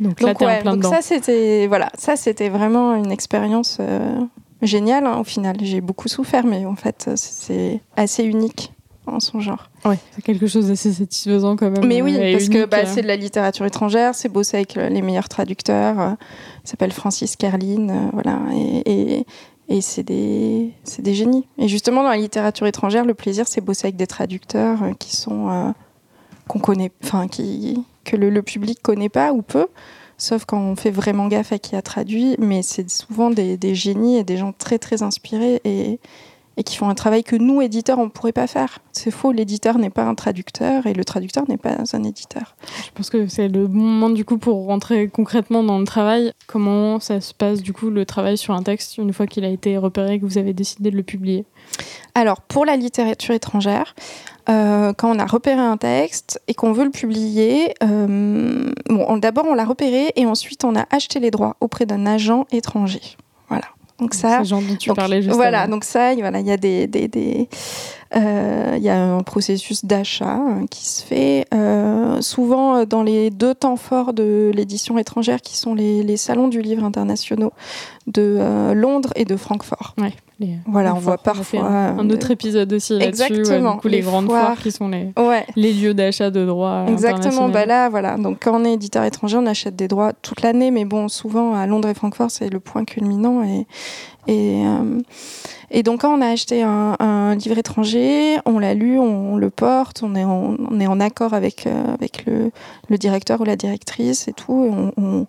[0.00, 0.90] Donc là, ouais, en plein donc dedans.
[0.90, 4.20] ça c'était voilà, ça c'était vraiment une expérience euh,
[4.62, 5.56] géniale hein, au final.
[5.60, 8.72] J'ai beaucoup souffert, mais en fait c'est assez unique
[9.08, 9.70] en son genre.
[9.84, 11.86] Ouais, c'est quelque chose d'assez satisfaisant quand même.
[11.86, 12.84] Mais oui, euh, et parce que bah, euh.
[12.86, 16.00] c'est de la littérature étrangère, c'est bossé avec euh, les meilleurs traducteurs.
[16.00, 16.10] euh,
[16.64, 19.26] il s'appelle Francis euh, voilà, et, et,
[19.68, 20.72] et c'est des,
[21.06, 21.46] génies.
[21.58, 25.16] Et justement, dans la littérature étrangère, le plaisir, c'est bosser avec des traducteurs euh, qui
[25.16, 25.74] sont
[26.46, 29.66] qu'on connaît, enfin, qui que le, le public connaît pas ou peu.
[30.20, 33.74] Sauf quand on fait vraiment gaffe à qui a traduit, mais c'est souvent des, des
[33.74, 36.00] génies et des gens très très inspirés et,
[36.58, 38.80] et qui font un travail que nous, éditeurs, on ne pourrait pas faire.
[38.92, 42.56] C'est faux, l'éditeur n'est pas un traducteur et le traducteur n'est pas un éditeur.
[42.84, 46.32] Je pense que c'est le bon moment du coup pour rentrer concrètement dans le travail.
[46.48, 49.48] Comment ça se passe du coup le travail sur un texte une fois qu'il a
[49.48, 51.44] été repéré et que vous avez décidé de le publier?
[52.16, 53.94] Alors, pour la littérature étrangère,
[54.48, 59.16] euh, quand on a repéré un texte et qu'on veut le publier, euh, bon, on-
[59.18, 63.00] d'abord on l'a repéré et ensuite on a acheté les droits auprès d'un agent étranger.
[63.48, 63.66] Voilà.
[63.98, 65.72] Donc ça, C'est le genre dont tu donc, parlais juste Voilà, avant.
[65.72, 67.48] donc ça, il voilà, y a des, des, des,
[68.16, 73.30] euh, y a un processus d'achat hein, qui se fait euh, souvent euh, dans les
[73.30, 77.52] deux temps forts de l'édition étrangère, qui sont les, les salons du livre internationaux
[78.06, 79.94] de euh, Londres et de Francfort.
[79.98, 83.22] Ouais, les- Voilà, les on voit parfois, un, un euh, autre épisode aussi là-dessus.
[83.22, 84.44] ouais, Exactement, du coup, les, les grandes foires.
[84.46, 85.44] foires qui sont les, Ouais.
[85.56, 86.84] les lieux d'achat de droits.
[86.88, 88.16] Exactement, bah là, voilà.
[88.16, 91.54] Donc, quand on est éditeur étranger, on achète des droits toute l'année, mais bon, souvent
[91.54, 93.42] à Londres et Francfort, c'est le point culminant.
[93.42, 93.66] Et,
[94.26, 95.00] et, euh,
[95.70, 99.50] et donc, quand on a acheté un, un livre étranger, on l'a lu, on, le
[99.50, 102.50] porte, on est en, on est en accord avec, euh, avec le,
[102.88, 104.66] le directeur ou la directrice et tout.
[104.66, 105.26] et on, on,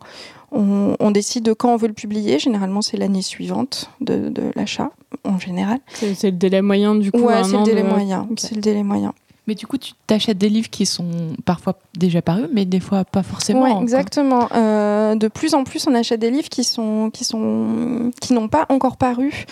[0.51, 2.39] on- on décide de quand on veut le publier.
[2.39, 4.91] Généralement, c'est l'année suivante de, de l'achat,
[5.23, 5.79] en général.
[5.93, 7.19] C'est le délai moyen du coup.
[7.19, 8.27] Ouais, c'est le délai de- moyen.
[8.37, 9.13] C'est le délai moyen.
[9.47, 11.07] Mais du coup, tu t'achètes des livres qui sont
[11.43, 13.63] parfois déjà parus, mais des fois pas forcément.
[13.63, 13.81] Ouais, quoi.
[13.81, 14.47] exactement.
[14.53, 18.47] Euh, de plus en plus, on achète des livres qui sont qui sont qui n'ont
[18.47, 19.45] pas encore paru.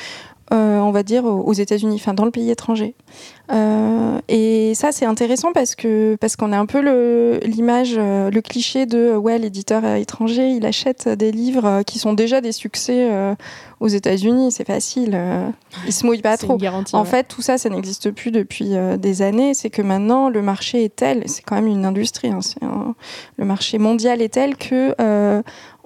[0.54, 2.96] Euh, on va dire aux États-Unis, enfin dans le pays étranger.
[3.52, 6.80] Euh, et ça, c'est intéressant parce que parce qu'on a un peu
[7.46, 12.42] l'image, euh, le cliché de ouais l'éditeur étranger, il achète des livres qui sont déjà
[12.42, 13.36] des succès euh,
[13.80, 15.18] aux États-Unis, c'est facile,
[15.86, 16.58] il se mouille pas trop.
[16.58, 16.96] garantie.
[16.96, 17.06] En ouais.
[17.06, 19.54] fait, tout ça, ça n'existe plus depuis des années.
[19.54, 22.96] C'est que maintenant, le marché est tel, c'est quand même une industrie, hein, un-
[23.38, 24.96] le marché mondial est tel que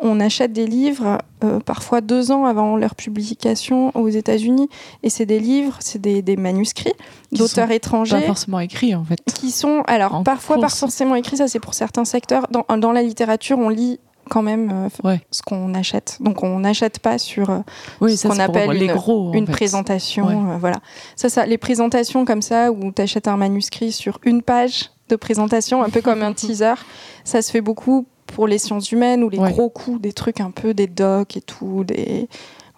[0.01, 4.67] on achète des livres euh, parfois deux ans avant leur publication aux États-Unis.
[5.03, 6.93] Et c'est des livres, c'est des, des manuscrits
[7.31, 9.19] d'auteurs Pas étrangers forcément écrit en fait.
[9.33, 12.47] qui sont, alors En parfois pas forcément écrits, ça c'est pour certains secteurs.
[12.51, 14.71] Dans, dans la littérature, on lit quand même
[15.03, 15.21] euh, Ouais.
[15.31, 16.17] ce qu'on achète.
[16.21, 17.59] Donc on n'achète pas sur euh,
[18.01, 19.33] Oui, ce qu'on appelle les gros.
[19.33, 20.57] une présentation, Ouais.
[20.59, 20.77] voilà.
[21.15, 25.15] Ça, ça, les présentations comme ça où tu achètes un manuscrit sur une page de
[25.15, 26.75] présentation, un peu comme un teaser,
[27.23, 29.51] ça se fait beaucoup pour les sciences humaines ou les Ouais.
[29.51, 32.27] gros coups, des trucs un peu des docs et tout, des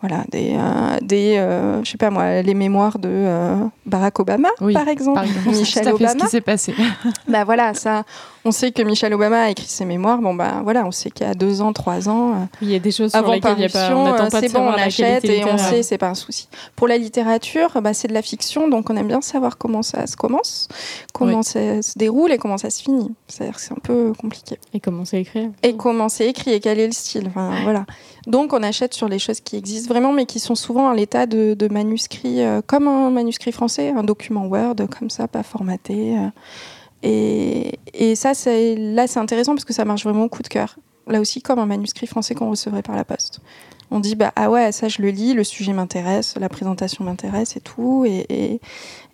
[0.04, 4.50] voilà, des, euh, des euh, je sais pas moi, les mémoires de euh, Barack Obama,
[4.60, 6.26] Oui, par exemple, Par exemple, Michel fait ce Obama.
[6.26, 6.74] qui s'est passé.
[7.30, 8.04] Bah voilà, ça,
[8.44, 10.20] on sait que Michel Obama a écrit ses mémoires.
[10.20, 12.32] Bon bah voilà, on sait qu'il y a deux ans, trois ans.
[12.34, 15.24] euh, Il y a des choses sur avant lesquelles pas de c'est bon, on achète
[15.26, 16.50] et on sait, c'est pas un souci.
[16.76, 20.06] Pour la littérature, bah, c'est de la fiction, donc on aime bien savoir comment ça
[20.06, 20.68] se commence,
[21.14, 21.44] comment Oui.
[21.46, 23.10] ça se déroule et comment ça se finit.
[23.30, 24.58] C'est-à-dire que c'est un peu compliqué.
[24.74, 27.28] Et comment c'est écrit Et comment c'est écrit et quel est le style.
[27.28, 27.86] Enfin, voilà.
[28.28, 31.28] Donc on achète sur les choses qui existent vraiment, mais qui sont souvent à l'état
[31.28, 36.18] de, de manuscrits, euh, comme un manuscrit français, un document Word, comme ça, pas formaté.
[36.18, 36.30] euh.
[37.04, 40.78] et, et ça, là, c'est intéressant parce que ça marche vraiment au coup de cœur.
[41.06, 43.40] Là aussi, comme un manuscrit français qu'on recevrait par la poste.
[43.92, 47.56] On dit, bah, ah ouais, ça, je le lis, le sujet m'intéresse, la présentation m'intéresse
[47.56, 48.04] et tout.
[48.08, 48.60] Et,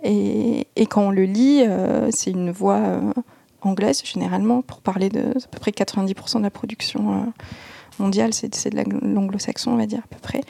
[0.04, 2.80] et, quand on le lit, euh, c'est une voix
[3.62, 7.34] anglaise, généralement, pour parler de à peu près 90% de la production.
[8.00, 10.42] Euh, mondiale, c'est de la- l'anglo-saxon, on va dire à peu près.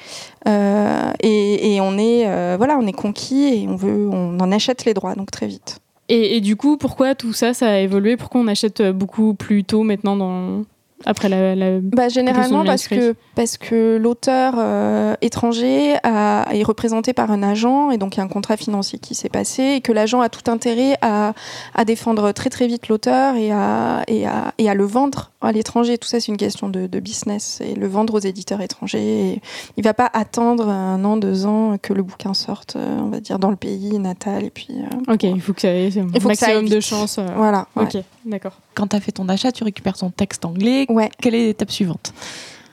[0.48, 4.52] Euh, et, et on est, euh, voilà, on est conquis et on veut, on en
[4.52, 5.80] achète les droits donc très vite.
[6.08, 8.18] Et, et du coup, pourquoi tout ça, ça a évolué?
[8.18, 10.64] Pourquoi on achète beaucoup plus tôt maintenant dans...
[11.06, 17.14] après la, la- Bah, généralement parce que, parce que l'auteur euh, étranger a- est représenté
[17.14, 19.82] par un agent et donc il y a un contrat financier qui s'est passé et
[19.82, 21.34] que l'agent a tout intérêt à,
[21.76, 25.52] à défendre très très vite l'auteur et à, et, à, et à le vendre à
[25.52, 25.98] l'étranger.
[25.98, 29.34] Tout ça c'est une question de, de business et le vendre aux éditeurs étrangers.
[29.34, 29.42] Et
[29.78, 33.20] il va pas attendre un an, deux ans que le bouquin sorte, euh, on va
[33.20, 36.04] dire, dans le pays natal et puis euh, Ok, il faut que ça ait un
[36.06, 37.18] maximum de chance.
[37.20, 37.68] euh, voilà.
[37.76, 37.84] ouais.
[37.84, 38.60] Ok, d'accord.
[38.76, 40.86] Quand tu as fait ton achat, tu récupères ton texte anglais.
[40.90, 41.10] Ouais.
[41.22, 42.14] Quelle est l'étape suivante?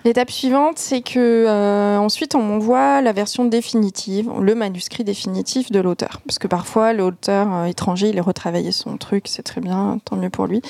[0.07, 5.81] L'étape suivante, c'est que euh, ensuite on m'envoie la version définitive, le manuscrit définitif de
[5.81, 9.99] l'auteur, parce que parfois l'auteur euh, étranger il a retravaillé son truc, c'est très bien,
[10.05, 10.63] tant mieux pour lui.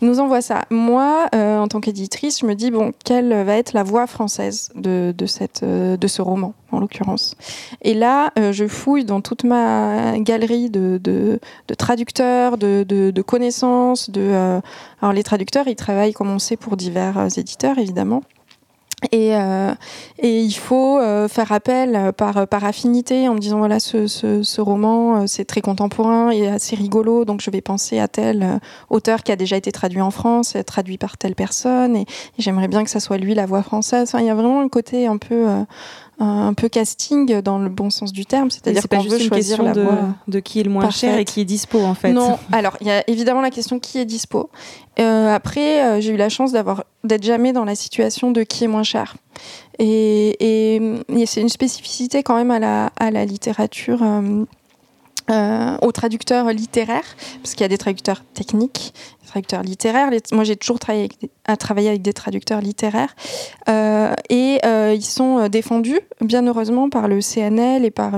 [0.00, 0.66] Il nous envoie ça.
[0.70, 4.70] Moi, euh, en tant qu'éditrice, je me dis bon, quelle va être la voix française
[4.76, 7.34] de, ce roman en l'occurrence?
[7.82, 11.40] Et là, je fouille dans toute ma galerie de,
[11.76, 18.22] traducteurs, de, connaissances, alors les traducteurs, ils travaillent comme on sait pour divers éditeurs évidemment.
[19.12, 19.74] Et, euh,
[20.20, 24.06] et il faut euh, faire appel euh, par, par affinité en me disant voilà ce,
[24.06, 28.08] ce, ce roman euh, c'est très contemporain et assez rigolo donc je vais penser à
[28.08, 31.94] tel euh, auteur qui a déjà été traduit en France, euh, traduit par telle personne
[31.94, 32.06] et, et
[32.38, 34.08] j'aimerais bien que ça soit lui la voix française.
[34.08, 35.62] Enfin, il y a vraiment un côté un peu euh,
[36.18, 39.72] un peu casting dans le bon sens du terme, c'est-à-dire qu'on veut une choisir la
[39.72, 39.98] de, voix.
[40.28, 42.12] de qui est le moins cher et qui est dispo en fait.
[42.12, 44.48] Non, alors il y a évidemment la question qui est dispo.
[44.98, 48.64] Euh, après, euh, j'ai eu la chance d'avoir d'être jamais dans la situation de qui
[48.64, 49.16] est moins cher.
[49.78, 54.02] Et, et, et c'est une spécificité quand même à la, à la littérature.
[54.02, 54.44] euh,
[55.30, 60.10] euh, aux traducteurs littéraires, parce qu'il y a des traducteurs techniques, des traducteurs littéraires.
[60.32, 63.14] Moi, j'ai toujours travaillé avec des, à travailler avec des traducteurs littéraires,
[63.68, 68.12] Euh, et euh, ils sont défendus, bien heureusement, par le CNL et par,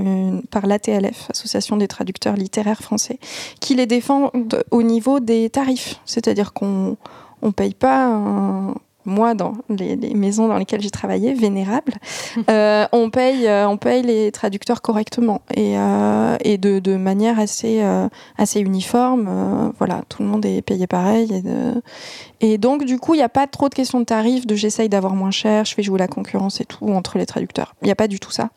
[0.51, 3.19] par l'ATLF, Association des traducteurs littéraires français,
[3.61, 6.97] qui les défendent au niveau des tarifs, c'est-à-dire qu'on
[7.41, 8.75] on paye pas un-
[9.09, 11.95] moi, dans les, maisons dans lesquelles j'ai travaillé, vénérables,
[12.51, 17.83] euh, on, paye, euh, on paye les traducteurs correctement et, euh, et de, manière assez,
[18.37, 19.73] assez uniforme.
[19.79, 21.43] voilà, tout le monde est payé pareil.
[22.41, 24.55] Et, et donc, du coup, il n'y a pas trop de questions de tarifs, de
[24.55, 27.75] j'essaye d'avoir moins cher, je fais jouer la concurrence et tout entre les traducteurs.
[27.83, 28.51] Il n'y a pas du tout ça.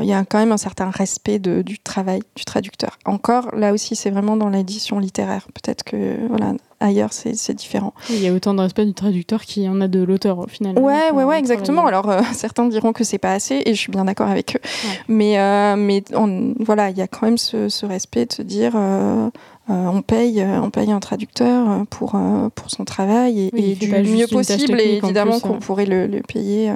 [0.00, 2.98] Il y a quand même un certain respect de- du travail du traducteur.
[3.04, 5.46] Encore, là aussi, c'est vraiment dans l'édition littéraire.
[5.52, 7.92] Peut-être que voilà, ailleurs, c'est différent.
[8.08, 10.46] Il y a autant de respect du traducteur qu'il y en a de l'auteur au
[10.46, 10.78] final.
[10.78, 11.86] Ouais, Enfin, ouais, on ouais, exactement.
[11.86, 14.60] Alors, euh, certains diront que c'est pas assez, et je suis bien d'accord avec eux.
[14.88, 14.94] Ouais.
[15.08, 18.42] Mais, euh, mais on- voilà, il y a quand même ce, ce respect de se
[18.42, 19.28] dire, euh,
[19.68, 22.18] on paye, on paye un traducteur pour
[22.54, 24.80] pour son travail et, Oui, du mieux possible.
[24.80, 25.58] Et évidemment qu'on euh.
[25.58, 26.72] pourrait le, le payer.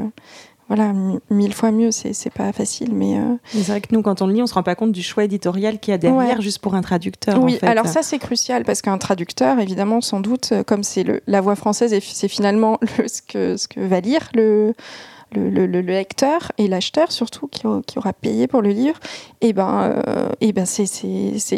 [0.68, 3.22] Voilà, mi- mille fois mieux, c'est pas facile, mais euh,
[3.54, 5.02] Mais C'est vrai que nous, quand on le lit, on se rend pas compte du
[5.02, 6.42] choix éditorial qu'il y a derrière Ouais.
[6.42, 7.40] juste pour un traducteur.
[7.42, 7.54] oui.
[7.54, 7.66] en fait.
[7.66, 11.54] Alors ça c'est crucial parce qu'un traducteur, évidemment, sans doute, euh, comme c'est la voix
[11.56, 14.74] française et c'est finalement le- ce que ce que va lire le
[15.34, 18.98] le, le- le lecteur et l'acheteur surtout qui, au- qui aura payé pour le livre,
[19.40, 20.84] et ben, euh, et ben c'est,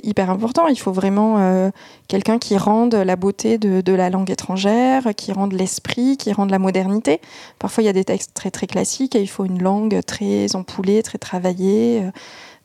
[0.05, 0.67] hyper important.
[0.69, 1.71] Il faut vraiment euh,
[2.09, 6.51] quelqu'un qui rende la beauté de, de la langue étrangère, qui rende l'esprit, qui rende
[6.51, 7.21] la modernité.
[7.59, 10.57] Parfois il y a des textes très très classiques et il faut une langue très
[10.57, 12.03] ampoulée, très travaillée.
[12.05, 12.11] euh,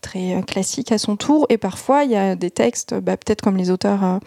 [0.04, 1.48] très euh, classique à son tour.
[1.50, 4.20] Et parfois il y a des textes bah, peut-être comme les auteurs euh,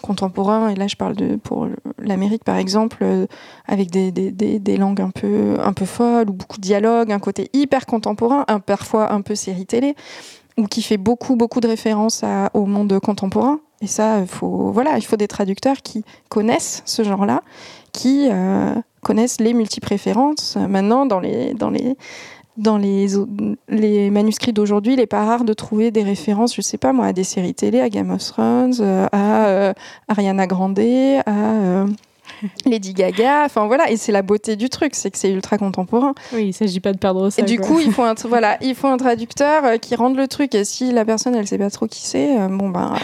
[0.00, 0.68] contemporains.
[0.68, 1.66] Et là je parle de pour
[1.98, 3.26] l'Amérique par exemple euh,
[3.66, 7.86] avec des, langues un peu un peu folles ou beaucoup de dialogues un côté hyper
[7.86, 9.96] contemporain un, parfois un peu série télé
[10.56, 13.58] ou qui fait beaucoup beaucoup de références au monde contemporain.
[13.80, 17.42] Et ça faut voilà il faut des traducteurs qui connaissent ce genre là
[17.92, 18.28] qui
[19.02, 21.54] connaissent les multipréférences maintenant dans les
[22.56, 26.92] dans les, manuscrits d'aujourd'hui, il n'est pas rare de trouver des références, je sais pas
[26.92, 29.72] moi, à des séries télé, à Game of Thrones, euh, à euh,
[30.08, 31.86] Ariana Grande, à euh,
[32.66, 33.44] Lady Gaga.
[33.46, 36.14] Enfin voilà, et c'est la beauté du truc, c'est que c'est ultra contemporain.
[36.34, 37.40] Oui, il s'agit pas de perdre ça.
[37.40, 37.68] et du quoi.
[37.68, 40.54] coup, il faut un, voilà, il faut un traducteur qui rende le truc.
[40.54, 42.94] Et si la personne, elle sait pas trop qui c'est, bon ben,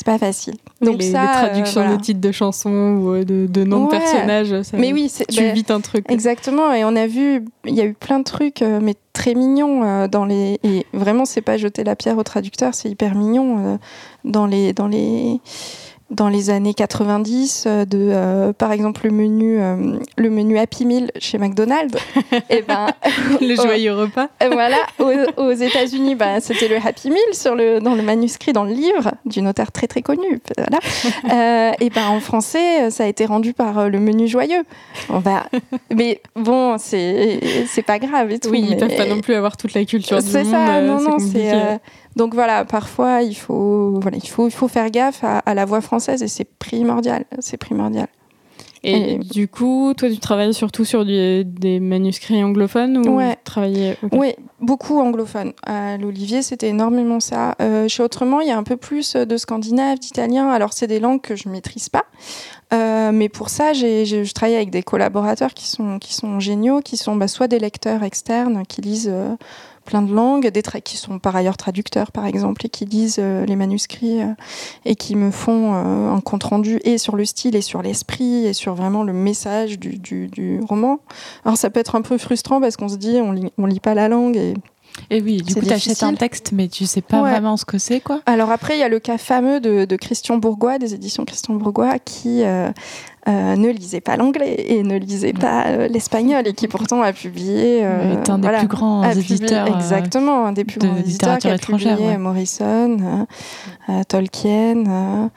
[0.00, 0.54] c'est pas facile.
[0.80, 1.96] Donc les, ça, les euh, traductions voilà.
[1.98, 3.98] de titres de chansons ou euh, de, de noms Ouais.
[3.98, 6.06] de personnages, ça, Mais oui, tu bah, vite un truc.
[6.08, 9.34] Exactement, et on a vu, il y a eu plein de trucs, euh, mais très
[9.34, 10.58] mignons dans les.
[10.64, 13.78] Et vraiment, c'est pas jeter la pierre au traducteur, c'est hyper mignon
[14.24, 15.38] dans les dans les
[16.10, 20.84] dans les années 90 euh, de euh, par exemple le menu euh, le menu Happy
[20.84, 21.96] Meal chez McDonald's
[22.50, 22.88] et ben
[23.40, 24.28] Le joyeux repas.
[24.52, 28.64] voilà aux, aux États-Unis ben, c'était le Happy Meal sur le dans le manuscrit dans
[28.64, 30.78] le livre du notaire très très connu voilà
[31.32, 34.64] Euh, et ben en français ça a été rendu par le menu joyeux
[35.22, 35.46] bah,
[35.94, 39.34] mais bon c'est c'est pas grave et tout Oui, ils mais- peuvent pas non plus
[39.34, 41.78] avoir toute la culture c'est ça, non, non, c'est.
[42.20, 45.64] Donc voilà, parfois il faut, voilà, il faut, il faut faire gaffe à, à la
[45.64, 48.08] voix française et c'est primordial, c'est primordial.
[48.82, 53.36] Et et- du coup, toi, tu travailles surtout sur du- des manuscrits anglophones ou Ouais.
[53.44, 53.96] travaillais.
[54.12, 55.52] Oui, beaucoup anglophones.
[55.66, 57.54] À l'Olivier, c'était énormément ça.
[57.60, 60.48] Euh, chez Autrement, il y a un peu plus de scandinave, d'italien.
[60.48, 62.04] Alors, c'est des langues que je maîtrise pas.
[62.72, 66.96] Euh, mais pour ça, je travaille avec des collaborateurs qui sont, qui sont géniaux, qui
[66.96, 69.34] sont bah, soit des lecteurs externes qui lisent euh,
[69.90, 73.44] plein de langues, des qui sont par ailleurs traducteurs, par exemple, et qui lisent euh,
[73.44, 74.34] les manuscrits euh,
[74.84, 78.52] et qui me font euh, un compte-rendu et sur le style et sur l'esprit et
[78.52, 81.00] sur vraiment le message du, du, du roman.
[81.44, 83.80] Alors, ça peut être un peu frustrant parce qu'on se dit, on lit, on lit
[83.80, 84.54] pas la langue et
[85.10, 87.30] Et oui, du coup, tu achètes un texte, mais tu sais pas Ouais.
[87.30, 88.20] vraiment ce que c'est, quoi.
[88.26, 91.54] Alors après, il y a le cas fameux de, de Christian Bourgois, des éditions Christian
[91.54, 92.70] Bourgois, qui euh,
[93.28, 97.12] euh, ne lisait pas l'anglais et ne lisait pas euh, l'espagnol et qui pourtant a
[97.12, 97.78] publié.
[97.80, 99.66] est un des voilà, plus grands publié- éditeurs.
[99.76, 102.18] exactement, un des plus de grands éditeurs qui a littérature étrangère, publié ouais.
[102.18, 103.26] Morrison,
[104.08, 105.30] Tolkien.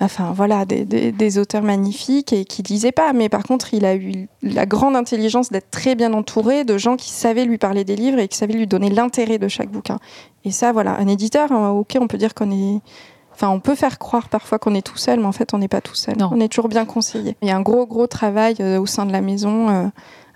[0.00, 3.12] Enfin voilà, des, des- des auteurs magnifiques et qui disaient pas.
[3.12, 6.96] Mais par contre, il a eu la grande intelligence d'être très bien entouré de gens
[6.96, 9.98] qui savaient lui parler des livres et qui savaient lui donner l'intérêt de chaque bouquin.
[10.44, 12.80] Et ça, voilà, un éditeur, euh, ok, on peut dire qu'on est.
[13.32, 15.68] Enfin, on peut faire croire parfois qu'on est tout seul, mais en fait, on n'est
[15.68, 16.16] pas tout seul.
[16.18, 16.28] Non.
[16.32, 17.36] On est toujours bien conseillé.
[17.42, 19.86] Il y a un gros, gros travail euh, au sein de la maison euh,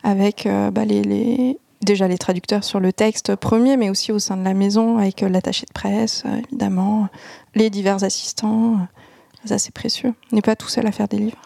[0.03, 4.19] avec euh, bah, les, les- déjà les traducteurs sur le texte premier, mais aussi au
[4.19, 7.09] sein de la maison avec l'attaché de presse, évidemment,
[7.55, 8.77] les divers assistants.
[9.45, 10.15] Ça, c'est précieux.
[10.33, 11.39] On n'est pas tout seul à faire des livres.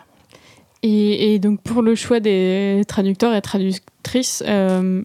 [0.83, 5.03] Et, et donc, pour le choix des traducteurs et traductrices, euh,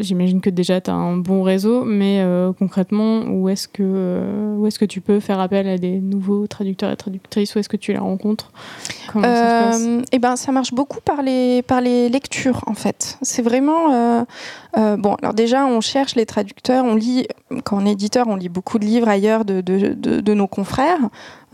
[0.00, 4.56] j'imagine que déjà tu as un bon réseau, mais euh, concrètement, où est-ce que, euh,
[4.56, 7.54] où est-ce que tu peux faire appel à des nouveaux traducteurs et traductrices?
[7.54, 8.50] Où est-ce que tu les rencontres?
[9.12, 9.82] Comment ça se passe?
[9.86, 13.18] Euh, eh ben, ça marche beaucoup par les, par les lectures, en fait.
[13.22, 14.26] C'est vraiment.
[14.74, 17.28] bon, alors déjà, on cherche les traducteurs, on lit,
[17.62, 20.48] quand on est éditeur, on lit beaucoup de livres ailleurs de, de, de- de nos
[20.48, 20.98] confrères,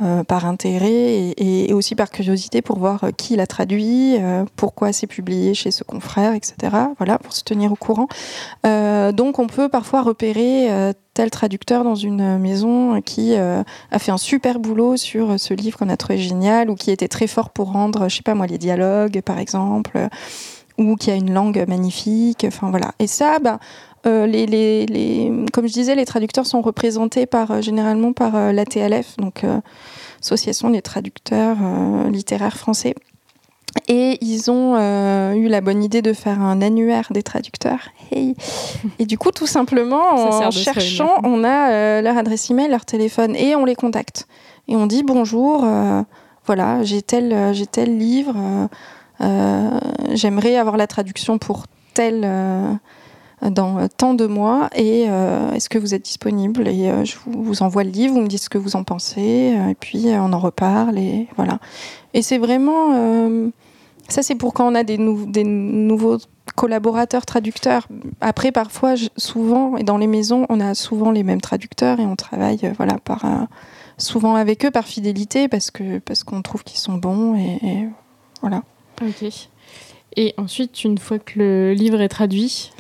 [0.03, 4.93] euh, par intérêt et, aussi par curiosité pour voir euh, qui l'a traduit, euh, pourquoi
[4.93, 6.57] c'est publié chez ce confrère, etc.
[6.99, 8.09] Voilà, pour se tenir au courant.
[8.65, 10.69] Donc, on peut parfois repérer
[11.15, 13.65] tel traducteur dans une maison qui a
[13.99, 17.27] fait un super boulot sur ce livre qu'on a trouvé génial ou qui était très
[17.27, 20.09] fort pour rendre, je sais pas moi, les dialogues, par exemple,
[20.79, 22.45] ou qui a une langue magnifique.
[22.47, 22.93] Enfin voilà.
[22.99, 23.59] Et ça, bah,
[24.07, 28.35] euh, les, les, les- comme je disais, les traducteurs sont représentés par euh, généralement par
[28.35, 29.61] euh, l'ATLF, donc euh,
[30.21, 31.57] Association des traducteurs
[32.09, 32.95] littéraires français.
[33.89, 34.77] Et ils ont
[35.35, 37.81] eu la bonne idée de faire un annuaire des traducteurs.
[38.13, 38.37] Hey.
[39.01, 43.35] Et du coup, tout simplement, en se cherchant, on a leur adresse email, leur téléphone,
[43.35, 44.29] et on les contacte.
[44.69, 45.67] Et on dit bonjour,
[46.47, 48.37] voilà, j'ai tel, j'ai tel livre,
[50.13, 52.25] j'aimerais avoir la traduction pour tel.
[53.51, 57.17] Dans euh, tant de mois et euh, est-ce que vous êtes disponible et euh, je
[57.27, 60.33] vous, envoie le livre, vous me dites ce que vous en pensez et puis on
[60.33, 61.59] en reparle et voilà.
[62.15, 63.51] Et c'est vraiment
[64.09, 66.19] ça c'est pour quand on a des, nou- des nouveaux
[66.57, 67.89] collaborateurs traducteurs.
[68.21, 72.17] Après parfois souvent et dans les maisons on a souvent les mêmes traducteurs et on
[72.17, 73.25] travaille voilà par
[73.99, 77.89] souvent avec eux par fidélité parce que parce qu'on trouve qu'ils sont bons et, et
[78.41, 78.63] voilà.
[79.01, 79.49] Ok.
[80.17, 82.71] Et ensuite, une fois que le livre est traduit,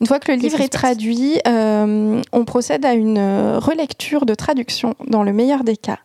[0.00, 4.34] Une fois que le livre est traduit, euh, on procède à une euh, relecture de
[4.34, 5.98] traduction dans le meilleur des cas.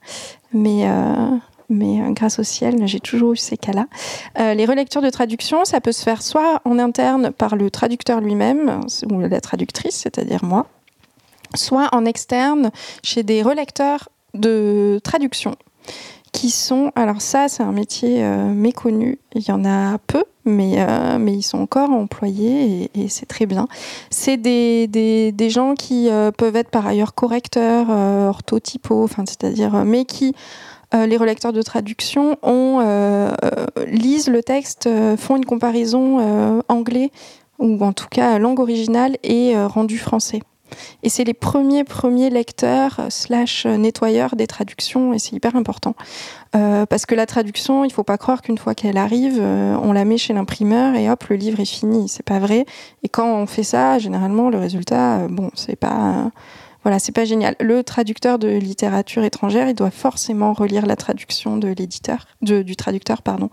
[0.52, 1.30] Mais, euh,
[1.70, 3.88] mais grâce au ciel, j'ai toujours eu ces cas-là.
[4.40, 8.20] Euh, les relectures de traduction, ça peut se faire soit en interne par le traducteur
[8.20, 10.68] lui-même, ou la traductrice, c'est-à-dire moi,
[11.56, 12.72] soit en externe
[13.02, 15.56] chez des relecteurs de traduction
[16.36, 20.74] qui sont, alors ça c'est un métier euh, méconnu, il y en a peu, mais,
[20.78, 23.70] euh, mais ils sont encore employés et, c'est très bien.
[24.10, 30.36] C'est des, gens qui euh, peuvent être par ailleurs correcteurs, orthotypos, enfin, c'est-à-dire, mais qui,
[30.94, 32.80] les relecteurs de traduction, ont,
[33.88, 37.12] lisent le texte, font une comparaison anglais,
[37.60, 40.42] ou en tout cas langue originale, et rendu français.
[41.04, 45.96] Et c'est les premiers, premiers lecteurs euh, slash nettoyeurs des traductions, et c'est hyper important.
[46.56, 49.92] Euh, parce que la traduction, il faut pas croire qu'une fois qu'elle arrive, euh, on
[49.92, 52.08] la met chez l'imprimeur et hop, le livre est fini.
[52.08, 52.66] C'est pas vrai.
[53.04, 56.32] Et quand on fait ça, généralement, le résultat, euh, bon, c'est pas
[56.86, 57.56] voilà, c'est pas génial.
[57.60, 63.24] Le traducteur de littérature étrangère, il doit forcément relire la traduction de l'éditeur, du traducteur,
[63.24, 63.50] pardon.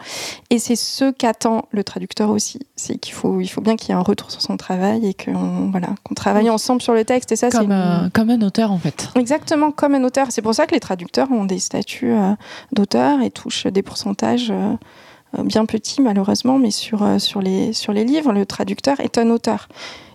[0.51, 2.61] Et c'est ce qu'attend le traducteur aussi.
[2.76, 5.14] C'est qu'il faut, il faut bien qu'il y ait un retour sur son travail et
[5.14, 7.33] qu'on voilà, qu'on travaille ensemble sur le texte.
[7.33, 9.09] Et ça, Comme, c'est euh, comme un auteur, en fait.
[9.16, 10.26] Exactement, comme un auteur.
[10.28, 12.35] C'est pour ça que les traducteurs ont des statuts euh,
[12.72, 18.05] d'auteur et touchent des pourcentages euh, bien petits, malheureusement, mais sur, sur, les, sur les
[18.05, 19.68] livres, le traducteur est un auteur.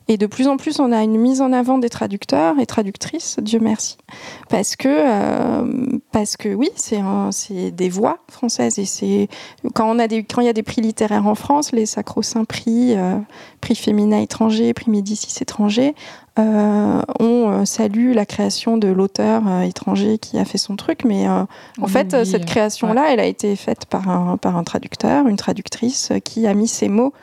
[0.09, 3.39] Et de plus en plus, on a une mise en avant des traducteurs et traductrices,
[3.41, 3.97] Dieu merci.
[4.49, 7.01] Parce que, euh, parce que oui, c'est
[7.71, 8.79] des voix françaises.
[8.79, 9.27] Et c'est
[9.73, 12.45] quand, on a des, quand il y a des prix littéraires en France, les sacro-saints
[12.45, 13.17] prix, euh,
[13.59, 15.93] prix féminin étranger, prix Médicis étranger,
[16.39, 21.43] euh, on salue la création de l'auteur étranger qui a fait son truc, mais euh,
[21.81, 26.11] en fait, cette création-là, elle a été faite par un, par un traducteur, une traductrice
[26.23, 27.13] qui a mis ses mots,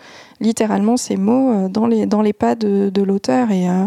[0.40, 3.50] littéralement ses mots, euh, dans les, dans les pas de, de l'auteur.
[3.50, 3.86] Et, euh,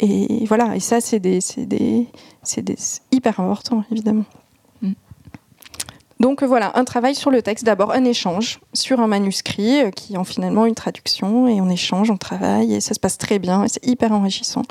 [0.00, 2.08] et voilà, et ça, c'est des, des,
[2.58, 2.76] des-
[3.10, 4.24] hyper important, évidemment.
[4.80, 4.92] Mm.
[6.20, 7.64] Donc euh, voilà, un travail sur le texte.
[7.64, 12.16] D'abord, un échange sur un manuscrit qui en finalement une traduction, et on échange, on
[12.16, 14.62] travaille, et ça se passe très bien, et c'est hyper enrichissant.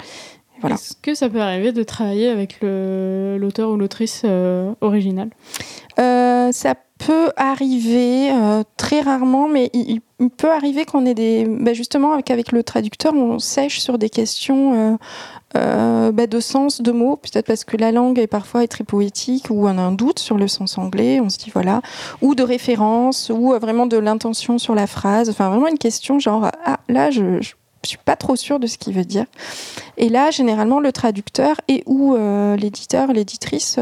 [0.62, 0.76] Voilà.
[0.76, 5.32] Est-ce que ça peut arriver de travailler avec l'auteur ou l'autrice euh, originale?
[5.98, 10.02] Euh, ça peut arriver euh, très rarement, mais il,
[10.38, 11.46] peut arriver qu'on ait des.
[11.46, 14.98] bah, justement, avec, le traducteur, on sèche sur des questions euh,
[15.58, 18.84] euh, bah, de sens de mots, peut-être parce que la langue est parfois est très
[18.84, 21.82] poétique, ou on a un doute sur le sens anglais, on se dit voilà,
[22.22, 26.52] ou de référence, ou vraiment de l'intention sur la phrase, enfin vraiment une question genre
[26.66, 27.42] ah là je.
[27.42, 29.26] je suis pas trop sûre de ce qu'il veut dire.
[29.98, 32.16] Et là, généralement, le traducteur et ou
[32.56, 33.80] l'éditeur, l'éditrice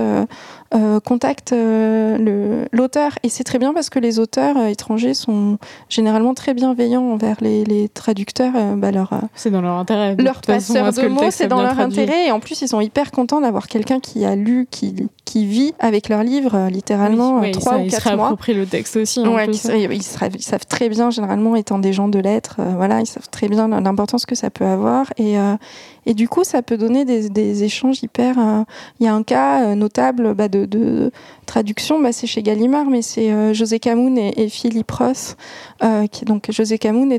[0.74, 3.13] euh, contacte euh, l'auteur.
[3.24, 5.57] Et c'est très bien parce que les auteurs euh, étrangers sont
[5.89, 8.53] généralement très bienveillants envers les, les traducteurs.
[8.55, 10.15] euh, bah, leur, C'est dans leur intérêt.
[10.17, 12.01] leur passeur de mots, c'est dans leur traduit.
[12.01, 12.28] intérêt.
[12.28, 14.95] Et en plus, ils sont hyper contents d'avoir quelqu'un qui a lu, qui,
[15.26, 18.26] qui vit avec leur livre littéralement Oui, trois ou ils quatre mois.
[18.28, 19.22] réapproprient le texte aussi.
[19.28, 23.30] Ouais, ils, ils savent très bien, généralement, étant des gens de lettres, voilà, ils savent
[23.30, 25.07] très bien l'importance que ça peut avoir.
[25.17, 25.36] Et,
[26.10, 28.39] et du coup, ça peut donner des, échanges hyper.
[28.39, 28.64] euh,
[28.99, 31.12] Il y a un cas euh, notable bah, de,
[31.45, 35.36] traduction, bah, c'est chez Gallimard, mais c'est euh, José Camoun et, Philippe Ross.
[36.26, 37.16] donc, José Camoun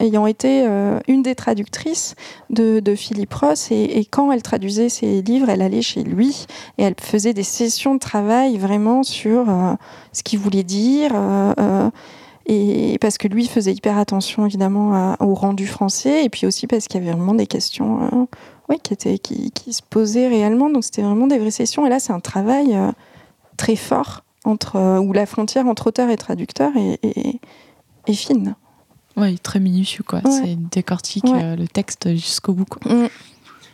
[0.00, 0.66] ayant été
[1.06, 2.16] une des traductrices
[2.50, 3.70] de, Philippe Ross.
[3.70, 6.46] Et, quand elle traduisait ses livres, elle allait chez lui
[6.78, 9.46] et elle faisait des sessions de travail vraiment sur
[10.12, 11.12] ce qu'il voulait dire.
[12.46, 16.66] Et parce que lui faisait hyper attention évidemment à- au rendu français et puis aussi
[16.66, 18.26] parce qu'il y avait vraiment des questions euh,
[18.68, 20.68] ouais, qui, étaient, qui, qui se posaient réellement.
[20.70, 21.86] Donc c'était vraiment des vraies sessions.
[21.86, 22.90] Et là, c'est un travail euh,
[23.56, 27.38] très fort entre, euh, où la frontière entre auteur et traducteur est, est-
[28.08, 28.56] est fine.
[29.16, 30.20] Oui, très minutieux, quoi.
[30.24, 30.30] Ouais.
[30.30, 31.42] C'est décortique Ouais.
[31.44, 32.80] euh, le texte jusqu'au bout, quoi.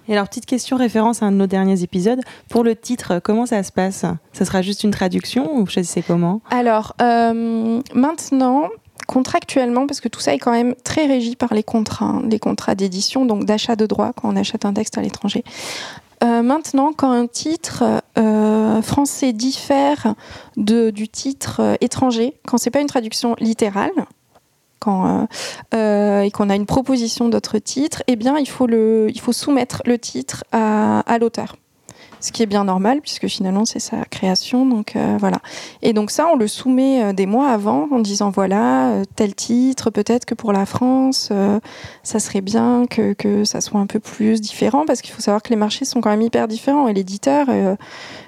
[0.09, 2.20] Et alors, petite question référence à un de nos derniers épisodes.
[2.48, 4.06] Pour le titre, comment ça se passe?
[4.32, 6.40] Ça sera juste une traduction ou vous choisissez comment?
[6.50, 8.68] Alors, euh, maintenant,
[9.06, 12.38] contractuellement, parce que tout ça est quand même très régi par les contrats, hein, les
[12.38, 15.44] contrats d'édition, donc d'achat de droits quand on achète un texte à l'étranger.
[16.24, 17.84] Euh, maintenant, quand un titre
[18.16, 20.14] euh, français diffère
[20.56, 23.92] du titre étranger, quand c'est pas une traduction littérale,
[24.86, 25.26] euh,
[25.74, 29.32] euh, et qu'on a une proposition d'autre titre, eh bien, il faut, le, il faut
[29.32, 31.56] soumettre le titre à, l'auteur.
[32.20, 34.66] Ce qui est bien normal, puisque finalement, c'est sa création.
[34.66, 35.38] Donc, euh, voilà.
[35.82, 40.24] Et donc, ça, on le soumet des mois avant, en disant voilà, tel titre, peut-être
[40.24, 41.30] que pour la France,
[42.02, 45.42] ça serait bien que, que ça soit un peu plus différent, parce qu'il faut savoir
[45.44, 46.88] que les marchés sont quand même hyper différents.
[46.88, 47.46] Et l'éditeur,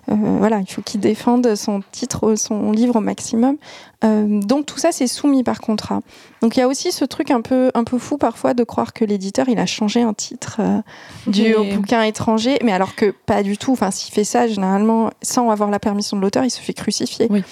[0.09, 3.57] voilà, il faut qu'il défende son titre, son livre au maximum.
[4.03, 6.01] Euh, donc tout ça, c'est soumis par contrat.
[6.43, 8.93] Donc il y a aussi ce truc un peu, un peu fou parfois de croire
[8.93, 10.81] que l'éditeur, il a changé un titre euh,
[11.27, 13.73] dû au Et- bouquin étranger, mais alors que pas du tout.
[13.73, 17.27] Enfin, s'il fait ça, généralement, sans avoir la permission de l'auteur, il se fait crucifier.
[17.31, 17.43] Oui.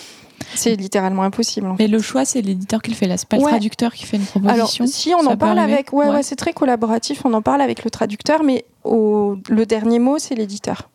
[0.54, 1.66] C'est littéralement impossible.
[1.66, 1.82] en fait.
[1.82, 3.16] Mais le choix, c'est l'éditeur qui le fait là.
[3.18, 4.86] C'est pas le traducteur qui fait une Alors, proposition.
[4.86, 6.22] si on en parle avec, ouais, ouais, Ouais.
[6.22, 7.22] c'est très collaboratif.
[7.24, 10.88] On en parle avec le traducteur, mais au, le dernier mot, c'est l'éditeur.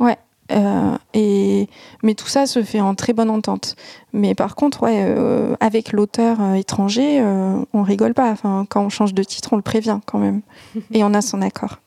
[0.00, 0.16] Ouais.
[0.50, 1.68] Euh, et
[2.02, 3.76] mais tout ça se fait en très bonne entente.
[4.12, 7.22] Mais par contre, ouais, euh, avec l'auteur euh, étranger,
[7.72, 8.30] on rigole pas.
[8.30, 10.42] Enfin, quand on change de titre, on le prévient quand même,
[10.92, 11.78] et on a son accord.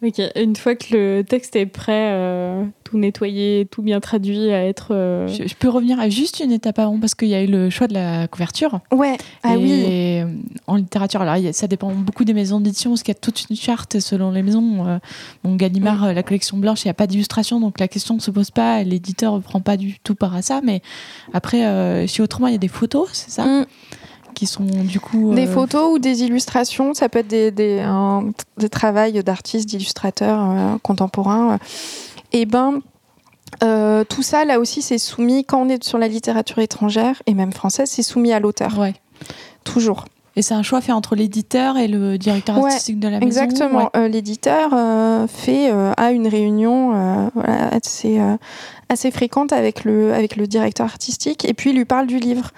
[0.00, 4.64] Ok, une fois que le texte est prêt, euh, tout nettoyé, tout bien traduit, à
[4.64, 4.94] être.
[4.94, 7.48] euh, Je, je peux revenir à juste une étape avant parce qu'il y a eu
[7.48, 8.78] le choix de la couverture.
[8.92, 10.22] Ouais, ah oui.
[10.68, 13.56] en littérature, alors ça dépend beaucoup des maisons d'édition parce qu'il y a toute une
[13.56, 14.86] charte selon les maisons.
[14.86, 14.98] Euh,
[15.42, 18.30] Bon, Gallimard, la collection blanche, il n'y a pas d'illustration, donc la question ne se
[18.30, 18.84] pose pas.
[18.84, 20.60] L'éditeur ne prend pas du tout part à ça.
[20.62, 20.80] Mais
[21.32, 23.44] après, chez Autrement, il y a des photos, c'est ça?
[23.44, 23.66] Mm.
[24.38, 25.34] Qui sont du coup.
[25.34, 29.68] Des euh, photos ou des illustrations, ça peut être des, des, un- des travails d'artistes,
[29.68, 31.58] d'illustrateurs euh, contemporains.
[32.32, 32.78] Et ben,
[33.64, 37.34] euh, tout ça, là aussi, c'est soumis, quand on est sur la littérature étrangère, et
[37.34, 38.94] même française, c'est soumis à l'auteur, Ouais.
[39.64, 40.04] toujours.
[40.36, 43.26] Et c'est un choix fait entre l'éditeur et le directeur Ouais, artistique de la maison.
[43.26, 43.78] Exactement.
[43.78, 43.88] Ouais.
[43.96, 48.20] Euh, L'éditeur euh, fait a une réunion voilà, assez,
[48.88, 52.52] assez fréquente avec le, avec le directeur artistique et puis il lui parle du livre.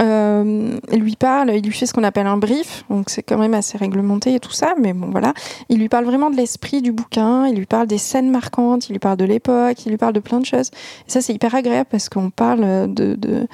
[0.00, 3.38] Euh, il lui parle, il lui fait ce qu'on appelle un brief, donc c'est quand
[3.38, 5.32] même assez réglementé et tout ça, mais bon voilà.
[5.68, 8.92] Il lui parle vraiment de l'esprit du bouquin, il lui parle des scènes marquantes, il
[8.92, 10.70] lui parle de l'époque, il lui parle de plein de choses.
[11.08, 13.46] Et ça c'est hyper agréable parce qu'on parle de, de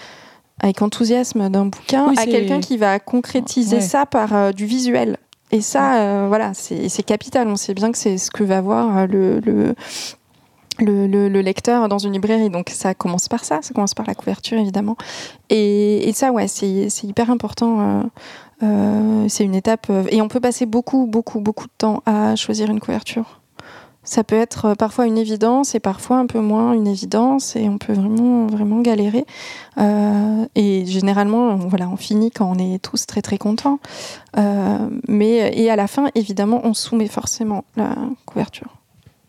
[0.63, 3.83] avec enthousiasme d'un bouquin Oui, à quelqu'un qui va concrétiser Ouais.
[3.83, 5.17] ça par euh, du visuel.
[5.51, 7.47] Et ça, euh, voilà, c'est capital.
[7.47, 9.75] On sait bien que c'est ce que va voir euh, le, le,
[10.83, 12.51] le, le- le lecteur dans une librairie.
[12.51, 14.97] Donc ça commence par ça, ça commence par la couverture évidemment.
[15.51, 17.81] Et, ça, ouais, c'est hyper important.
[17.81, 18.03] euh,
[18.63, 19.87] euh, c'est une étape.
[19.91, 23.41] euh, et on peut passer beaucoup, beaucoup, beaucoup de temps à choisir une couverture.
[24.05, 27.79] Ça peut être parfois une évidence et parfois un peu moins une évidence et on
[27.79, 29.25] peut vraiment, vraiment galérer.
[30.57, 33.79] Et généralement, on, voilà, on finit quand on est tous très, très contents.
[35.07, 37.95] Mais, et à la fin, évidemment, on soumet forcément la
[38.27, 38.75] couverture.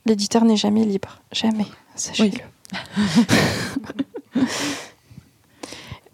[0.05, 1.19] L'éditeur n'est jamais libre.
[1.31, 1.65] Jamais.
[1.95, 2.39] Sachez-le.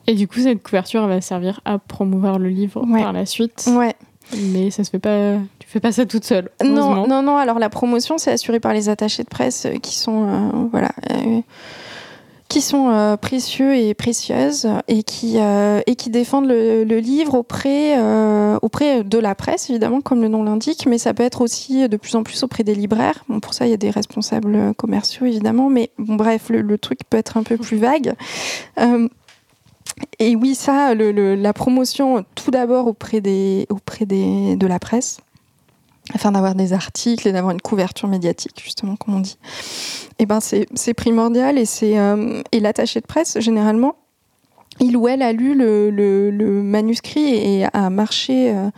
[0.08, 3.02] Et du coup, cette couverture va servir à promouvoir le livre Ouais.
[3.04, 3.70] par la suite.
[3.72, 3.96] Ouais.
[4.38, 5.36] Mais ça se fait pas.
[5.60, 6.50] Tu fais pas ça toute seule.
[6.64, 7.38] Non, non, non.
[7.38, 10.90] Alors la promotion, c'est assuré par les attachés de presse euh, qui sont, euh, voilà,
[11.12, 11.42] euh,
[12.50, 17.36] qui sont euh, précieux et précieuses et qui euh, et qui défendent le, le livre
[17.36, 21.42] auprès euh, auprès de la presse évidemment, comme le nom l'indique, mais ça peut être
[21.42, 23.24] aussi de plus en plus auprès des libraires.
[23.30, 26.78] Bon, pour ça, il y a des responsables commerciaux évidemment, mais bon, bref, le, le
[26.78, 28.14] truc peut être un peu plus vague.
[30.20, 34.80] Et oui, ça, le- le- la promotion, tout d'abord auprès, des, auprès des, de la
[34.80, 35.20] presse,
[36.14, 39.38] afin d'avoir des articles et d'avoir une couverture médiatique, justement, comme on dit,
[40.18, 41.58] et ben c'est primordial.
[41.58, 43.96] Et, c'est, euh, et l'attaché de presse, généralement,
[44.80, 48.70] il ou elle a lu le, manuscrit et a marché euh,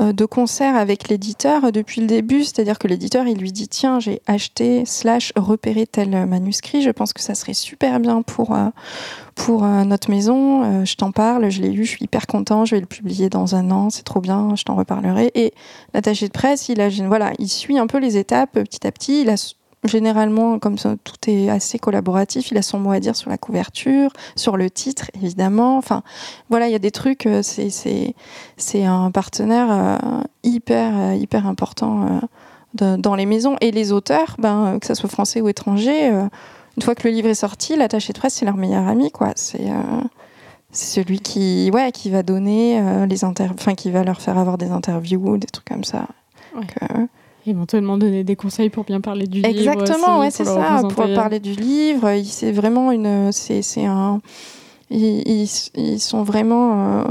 [0.00, 2.44] de concert avec l'éditeur depuis le début.
[2.44, 7.12] C'est-à-dire que l'éditeur, il lui dit Tiens, j'ai acheté, slash, repéré tel manuscrit, je pense
[7.12, 8.68] que ça serait super bien pour, euh,
[9.34, 10.64] pour euh, notre maison.
[10.64, 13.28] Euh, je t'en parle, je l'ai lu, je suis hyper content, je vais le publier
[13.28, 15.30] dans un an, c'est trop bien, je t'en reparlerai.
[15.34, 15.52] Et
[15.94, 18.92] l'attaché de presse, il, a, voilà, il suit un peu les étapes euh, petit à
[18.92, 19.22] petit.
[19.22, 19.36] Il a
[19.86, 23.38] généralement, comme ça, tout est assez collaboratif, il a son mot à dire sur la
[23.38, 25.76] couverture, sur le titre, évidemment.
[25.78, 26.02] Enfin,
[26.50, 32.02] voilà, il y a des trucs, euh, c'est, un partenaire euh, hyper, euh, hyper important
[32.02, 32.20] euh,
[32.74, 33.56] de- dans les maisons.
[33.60, 36.28] Et les auteurs, ben, que ce soit français ou étranger, euh,
[36.76, 39.32] une fois que le livre est sorti, l'attaché de presse, c'est leur meilleur ami, quoi.
[39.34, 39.70] C'est.
[40.70, 43.48] c'est celui qui, ouais, qui va donner les inter...
[43.54, 46.06] enfin, qui va leur faire avoir des interviews, des trucs comme ça.
[46.54, 46.60] Ouais.
[46.60, 47.08] Donc,
[47.46, 49.48] Éventuellement donner des conseils pour bien parler du livre.
[49.48, 50.82] Exactement, ouais, c'est ça.
[50.82, 54.20] Pour parler du livre, c'est vraiment une, c'est, un,
[54.90, 57.02] ils, ils- sont vraiment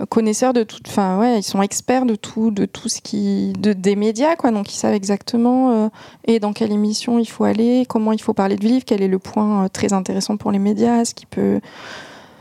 [0.00, 3.52] euh, connaisseurs de tout, enfin ouais, ils sont experts de tout, de tout ce qui,
[3.58, 4.50] de, des médias quoi.
[4.50, 5.88] Donc ils savent exactement euh,
[6.24, 9.08] et dans quelle émission il faut aller, comment il faut parler du livre, quel est
[9.08, 11.60] le point euh, très intéressant pour les médias, ce qui peut,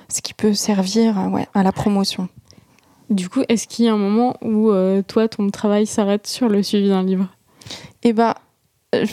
[0.09, 2.29] ce qui peut servir, ouais, à la promotion.
[3.09, 6.49] Du coup, est-ce qu'il y a un moment où euh, toi, ton travail s'arrête sur
[6.49, 7.27] le suivi d'un livre?
[8.03, 8.33] Eh ben,
[8.95, 9.05] euh,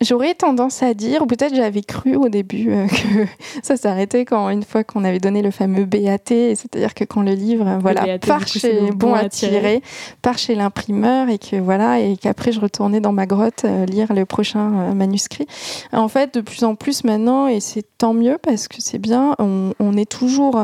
[0.00, 3.26] j'aurais tendance à dire, ou peut-être j'avais cru au début euh, que
[3.62, 7.32] ça s'arrêtait quand une fois qu'on avait donné le fameux BAT, c'est-à-dire que quand le
[7.32, 9.82] livre, voilà, BAT, du part coup, chez le bon à tirer,
[10.22, 14.12] part chez l'imprimeur et que voilà, et qu'après je retournais dans ma grotte euh, lire
[14.12, 15.46] le prochain manuscrit.
[15.92, 19.34] En fait, de plus en plus maintenant, et c'est tant mieux parce que c'est bien,
[19.38, 20.60] on, on est toujours,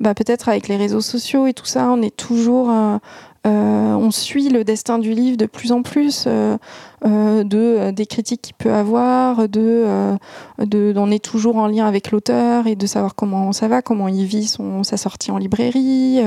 [0.00, 2.98] bah, peut-être avec les réseaux sociaux et tout ça, on est toujours euh,
[3.46, 6.56] euh, on suit le destin du livre de plus en plus, euh,
[7.02, 10.16] de des critiques qu'il peut avoir, de,
[10.58, 14.24] on est toujours en lien avec l'auteur et de savoir comment ça va, comment il
[14.24, 16.20] vit son, sa sortie en librairie,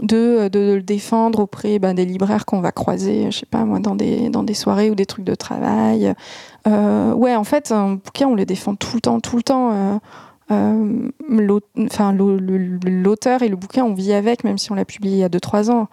[0.00, 3.80] de, de le défendre auprès ben, des libraires qu'on va croiser, je sais pas moi,
[3.80, 6.14] dans des, dans des soirées ou des trucs de travail.
[6.66, 10.00] Ouais, en fait, un bouquin, on le défend tout le temps, tout le temps.
[10.50, 15.24] Euh, l'auteur et le bouquin, on vit avec, même si on l'a publié il y
[15.24, 15.88] a 2-3 ans.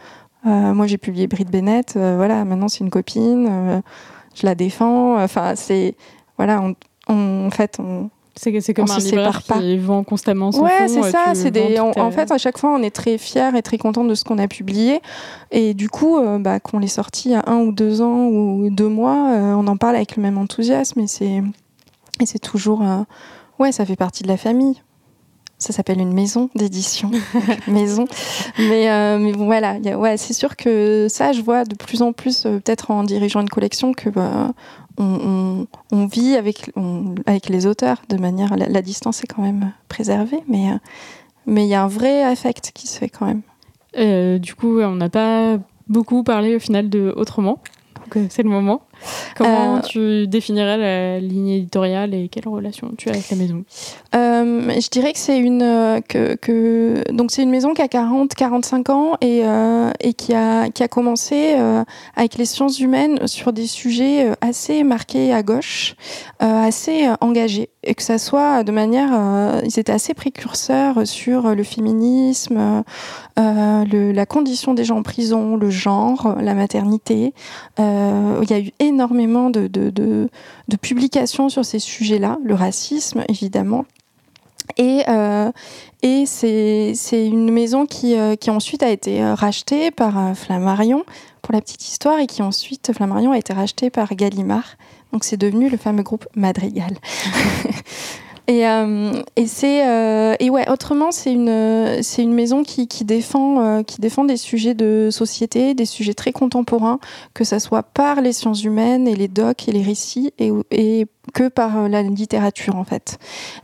[0.45, 1.93] Euh, moi, j'ai publié Brit Bennett.
[1.95, 3.81] euh, voilà, maintenant, c'est une copine.
[4.35, 5.21] je la défends.
[5.21, 5.95] Enfin, c'est
[6.37, 6.75] voilà, on,
[7.13, 9.57] on- en fait, on, C'est comme On un libraire pas.
[9.59, 11.33] qui vend constamment son ouais, c'est ça.
[11.33, 14.03] C'est des, en, à- fait, à chaque fois, on est très fiers et très content
[14.05, 15.01] de ce qu'on a publié.
[15.51, 18.27] Et du coup, euh, bah, qu'on l'ait sorti il y a un ou deux ans
[18.27, 20.99] ou deux mois, euh, on en parle avec le même enthousiasme.
[20.99, 21.41] Et c'est,
[22.21, 23.01] et c'est toujours, euh,
[23.59, 24.81] ouais, ça fait partie de la famille.
[25.59, 27.09] Ça s'appelle une maison d'édition,
[27.67, 28.05] maison.
[28.59, 31.73] Mais, euh, mais voilà, il y a- ouais, c'est sûr que ça, je vois de
[31.75, 34.53] plus en plus, euh, peut-être en dirigeant une collection, que bah,
[34.99, 38.55] on, on- on vit avec, on- avec les auteurs de manière.
[38.55, 40.75] La, la distance est quand même préservée, mais euh,
[41.47, 43.41] mais il y a un vrai affect qui se fait quand même.
[43.97, 47.57] Euh, du coup, on n'a pas beaucoup parlé au final de autrement.
[48.29, 48.81] C'est le moment.
[49.35, 53.63] Comment Euh, tu définirais la ligne éditoriale et quelle relation tu as avec la maison?
[54.15, 57.87] Euh, je dirais que c'est une euh, que, que donc c'est une maison qui a
[57.87, 61.55] 40 45 ans et, euh, et qui a qui a commencé
[62.15, 65.95] avec les sciences humaines sur des sujets assez marqués à gauche,
[66.39, 69.09] assez engagés et que ça soit de manière
[69.63, 72.83] ils étaient assez précurseurs sur le féminisme,
[73.37, 77.33] le- la condition des gens en prison, le genre, la maternité.
[77.79, 80.29] Il y a eu énormément de,
[80.81, 83.85] publications sur ces sujets-là, le racisme évidemment.
[84.75, 85.51] Et, euh,
[86.25, 91.03] c'est une maison qui, euh, qui ensuite a été euh, rachetée par Flammarion,
[91.41, 94.75] pour la petite histoire, et qui ensuite, Flammarion a été racheté par Gallimard.
[95.13, 96.97] Donc c'est devenu le fameux groupe Madrigal.
[98.49, 103.03] Et, euh, et c'est euh, et ouais autrement c'est une c'est une maison qui, qui
[103.03, 106.99] défend euh, qui défend des sujets de société des sujets très contemporains
[107.33, 111.07] que ça soit par les sciences humaines et les docs et les récits et, et
[111.33, 113.17] que par la littérature en fait.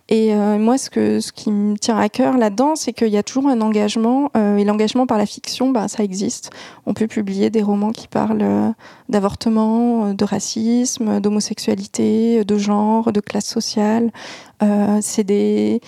[0.09, 3.15] Et euh, moi ce que ce qui me tient à cœur là-dedans c'est qu'il y
[3.15, 6.49] a toujours un engagement euh, et l'engagement par la fiction bah ça existe.
[6.85, 8.73] On peut publier des romans qui parlent
[9.07, 14.11] d'avortement de racisme d'homosexualité de genre de classe sociale
[14.63, 15.79] euh, c'est des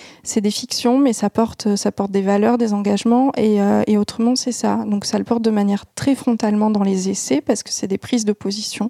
[0.51, 1.67] fictions, mais ça porte
[2.09, 4.83] des valeurs, des engagements, et, euh, et autrement c'est ça.
[4.85, 7.97] Donc ça le porte de manière très frontalement dans les essais parce que c'est des
[7.97, 8.89] prises de position.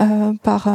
[0.00, 0.68] Euh, par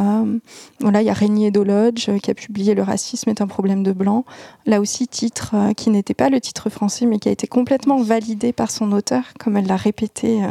[0.80, 4.24] il y a Régnier Dolodge qui a publié Le racisme est un problème de blanc.
[4.66, 8.52] Là aussi titre qui n'était pas le titre français, mais qui a été complètement validé
[8.52, 10.42] par son auteur, comme elle l'a répété.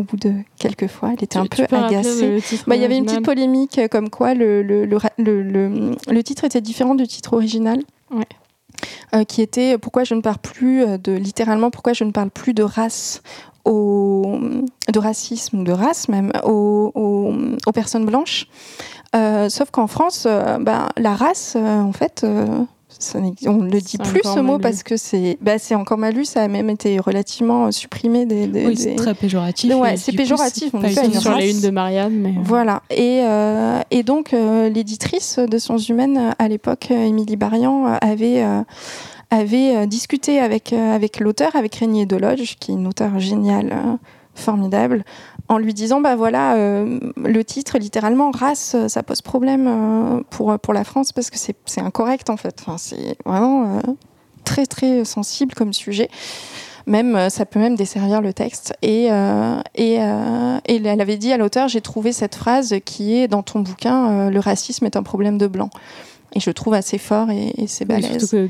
[0.00, 2.42] Au bout de quelques fois, elle était un Tu- peu agacée.
[2.66, 4.98] Bah, il y avait une petite polémique euh, comme quoi le, le, le,
[6.10, 7.78] le, titre était différent du titre original.
[8.10, 8.24] Ouais.
[9.14, 12.30] Euh, qui était pourquoi je ne parle plus euh, de littéralement pourquoi je ne parle
[12.30, 13.20] plus de race
[13.66, 14.38] au,
[14.90, 17.34] de racisme ou de race même aux, aux,
[17.66, 18.46] aux personnes blanches
[19.14, 22.24] Euh, sauf qu'en France euh, ben, la race en fait
[23.46, 26.42] on ne le dit plus ce mot parce que c'est bah, encore mal lu ça
[26.42, 29.74] a même été relativement euh, supprimé des, des- Oui, des- c'est très péjoratif.
[29.74, 31.44] Ouais, c'est péjoratif, on pas une sur race.
[31.44, 32.82] unes de Marianne, mais euh, Voilà.
[32.90, 38.62] Et, euh, et donc, euh, l'éditrice de Sciences Humaines, à l'époque, Émilie Barian, avait, euh,
[39.30, 43.74] avait discuté avec, avec l'auteur, avec Régnier Delodge, qui est une auteure géniale,
[44.34, 45.04] formidable,
[45.48, 50.22] en lui disant bah voilà, euh, le titre, littéralement, race, euh, ça pose problème euh,
[50.30, 52.56] pour, pour la France parce que c'est c'est incorrect, en fait.
[52.60, 53.80] Enfin, c'est vraiment euh,
[54.44, 56.08] très, très sensible comme sujet.
[56.86, 58.72] Même ça peut même desservir le texte.
[58.80, 59.08] Et
[59.74, 63.60] et, et elle avait dit à l'auteur j'ai trouvé cette phrase qui est dans ton
[63.60, 65.68] bouquin le racisme est un problème de blanc.
[66.32, 68.28] Et je le trouve assez fort et, et c'est oui, balèze.
[68.28, 68.48] surtout que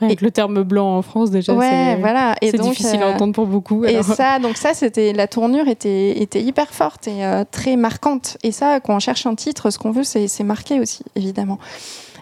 [0.00, 3.14] rien que le terme blanc en France déjà, ouais c'est voilà et difficile à euh,
[3.14, 3.84] entendre pour beaucoup.
[3.84, 8.36] et ça, donc ça, c'était la tournure était était hyper forte et euh, très marquante.
[8.42, 11.58] Et ça, quand on cherche un titre, ce qu'on veut, c'est marquer aussi, évidemment.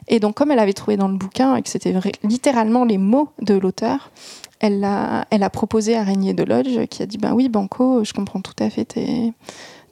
[0.09, 3.29] Et donc, comme elle avait trouvé dans le bouquin et que c'était littéralement les mots
[3.43, 4.11] de l'auteur,
[4.61, 8.13] elle a, elle a proposé à Régnier Delodge qui a dit Ben oui, Banco, je
[8.13, 9.33] comprends tout à fait tes,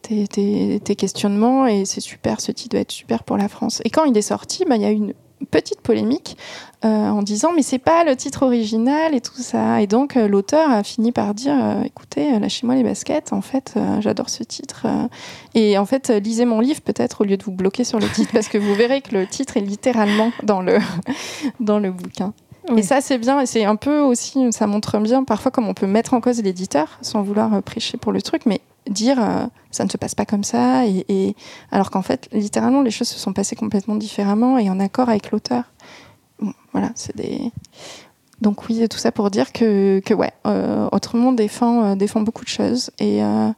[0.03, 3.83] tes, tes- tes questionnements et c'est super, ce titre doit être super pour la France.
[3.85, 5.13] Et quand il est sorti, ben, il y a eu une
[5.51, 6.37] petite polémique
[6.85, 9.81] euh, en disant mais c'est pas le titre original et tout ça.
[9.81, 13.75] Et donc euh, l'auteur a fini par dire euh, écoutez, lâchez-moi les baskets, en fait,
[14.01, 14.87] j'adore ce titre.
[15.55, 18.31] et en fait, lisez mon livre peut-être au lieu de vous bloquer sur le titre
[18.35, 20.79] parce que vous verrez que le titre est littéralement dans le,
[21.61, 22.33] dans le bouquin.
[22.69, 22.81] Oui.
[22.81, 25.75] Et ça, c'est bien, et c'est un peu aussi, ça montre bien parfois comme on
[25.75, 29.85] peut mettre en cause l'éditeur sans vouloir prêcher pour le truc, mais dire euh, ça
[29.85, 31.37] ne se passe pas comme ça, et, et-
[31.71, 35.31] alors qu'en fait, littéralement, les choses se sont passées complètement différemment et en accord avec
[35.31, 35.65] l'auteur.
[36.41, 37.51] Bon, voilà, c'est des.
[38.41, 42.45] Donc oui, tout ça pour dire que, que ouais, euh, Autrement défend, euh, défend beaucoup
[42.45, 43.49] de choses et, euh,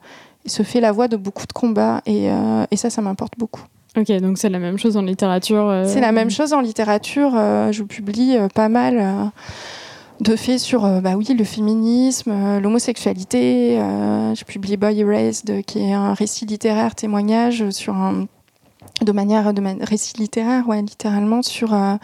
[0.45, 2.29] et se fait la voix de beaucoup de combats, et,
[2.71, 3.63] et ça, ça m'importe beaucoup.
[3.97, 5.83] Ok, donc c'est la même chose en littérature.
[5.87, 7.33] C'est la même chose en littérature.
[7.33, 9.33] je publie pas mal
[10.21, 13.81] de faits sur euh, bah oui, le féminisme, euh, l'homosexualité.
[13.81, 18.27] euh, je publie Boy Erased, qui est un récit littéraire témoignage sur un,
[19.03, 21.95] de manière de récit littéraire ouais littéralement sur euh,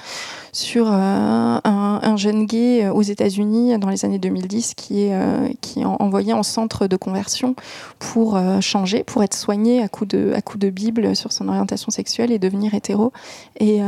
[0.52, 5.14] sur euh, un, un, jeune gay aux États-Unis dans les années 2010 qui est
[5.60, 7.56] qui est envoyé en centre de conversion
[7.98, 11.90] pour changer pour être soigné à coup de à coup de bible sur son orientation
[11.90, 13.12] sexuelle et devenir hétéro.
[13.58, 13.80] Et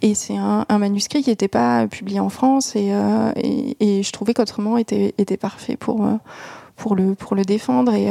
[0.00, 2.92] et c'est un, un, manuscrit qui n'était pas publié en France et,
[3.36, 6.06] et, et je trouvais qu'autrement était était parfait pour
[6.76, 7.92] pour le pour le défendre.
[7.92, 8.08] Et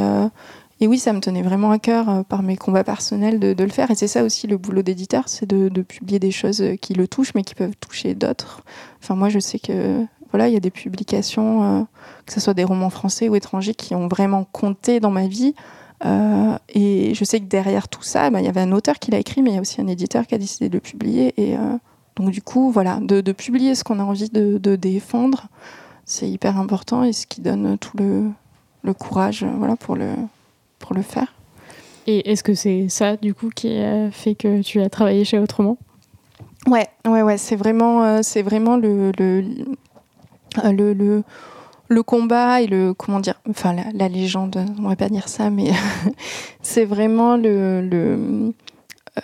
[0.82, 3.70] et oui, ça me tenait vraiment à cœur euh, par mes combats personnels de, le
[3.70, 3.92] faire.
[3.92, 7.08] Et c'est ça aussi le boulot d'éditeur, c'est de, publier des choses euh, qui le
[7.08, 8.62] touchent, mais qui peuvent toucher d'autres.
[9.02, 11.84] Enfin, moi, je sais que voilà, il y a des publications, euh,
[12.26, 15.54] que ce soit des romans français ou étrangers, qui ont vraiment compté dans ma vie.
[16.74, 19.20] et je sais que derrière tout ça, bah, il y avait un auteur qui l'a
[19.20, 21.34] écrit, mais il y a aussi un éditeur qui a décidé de le publier.
[21.36, 21.58] Et
[22.16, 25.48] donc, du coup, voilà, de, publier ce qu'on a envie de, défendre,
[26.06, 28.30] c'est hyper important et ce qui donne tout le,
[28.84, 30.10] le courage voilà, pour le,
[30.80, 31.34] pour le faire.
[32.08, 35.38] Et est-ce que c'est ça, du coup, qui a fait que tu as travaillé chez
[35.38, 35.78] Autrement?
[36.68, 39.44] Ouais, ouais, ouais, c'est vraiment, euh, c'est vraiment le, le,
[40.64, 41.24] euh, le, le,
[41.88, 45.50] le, combat et le, comment dire, enfin, la, la légende, on va pas dire ça,
[45.50, 45.72] mais
[46.62, 48.52] c'est vraiment le,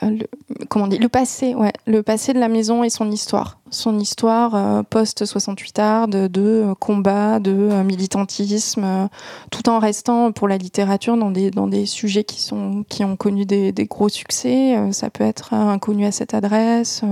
[0.02, 3.12] le euh, le, comment dire, le passé, ouais, le passé de la maison et son
[3.12, 3.60] histoire.
[3.70, 9.10] Son histoire euh, post-68 art, de, de, combat, de euh, militantisme,
[9.52, 13.16] tout en restant pour la littérature dans des, dans des sujets qui, sont, qui ont
[13.16, 14.76] connu des gros succès.
[14.92, 17.04] ça peut être inconnu à cette adresse.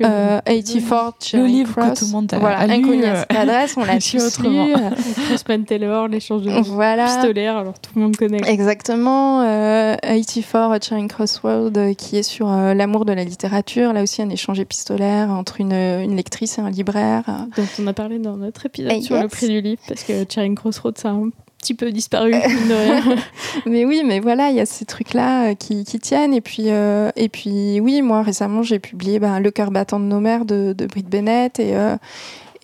[0.00, 3.04] Euh, 84 le livre que tout le monde a, voilà, lu.
[3.04, 4.72] Euh, l'adresse, on l'a tous lu.
[5.28, 7.06] Crossman Taylor, l'échange de voilà.
[7.06, 8.40] pistolaire, alors tout le monde connaît.
[8.46, 9.42] Exactement.
[9.42, 13.92] Euh, 84 Charing Crossroad, euh, qui est sur euh, l'amour de la littérature.
[13.92, 17.24] Là aussi, un échange épistolaire entre une, une lectrice et un libraire.
[17.56, 20.54] Dont on a parlé dans notre épisode sur le prix du livre, parce que Charing
[20.54, 21.30] Crossroad, c'est un
[21.62, 22.32] petit peu disparu.
[23.66, 26.34] mais oui, mais voilà, il y a ces trucs-là euh, qui, tiennent.
[26.34, 30.04] Et puis, euh, et puis, oui, moi récemment, j'ai publié ben, Le cœur battant de
[30.04, 31.60] nos mères de, Britt Bennett.
[31.60, 31.96] Et, euh,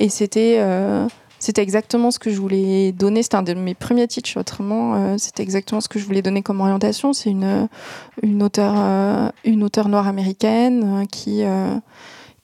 [0.01, 0.61] et c'était.
[1.38, 3.22] c'était exactement ce que je voulais donner.
[3.22, 5.16] C'était un de mes premiers titres, autrement.
[5.16, 7.12] c'était exactement ce que je voulais donner comme orientation.
[7.12, 7.68] C'est une,
[8.22, 11.44] une auteure noire américaine qui,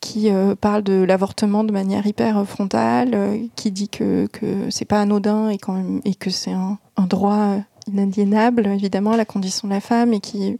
[0.04, 4.84] qui euh, parle de l'avortement de manière hyper frontale, euh, qui dit que, que c'est
[4.84, 9.72] pas anodin et, quand et que c'est un, un, droit inaliénable, évidemment, la condition de
[9.72, 10.58] la femme, et qui,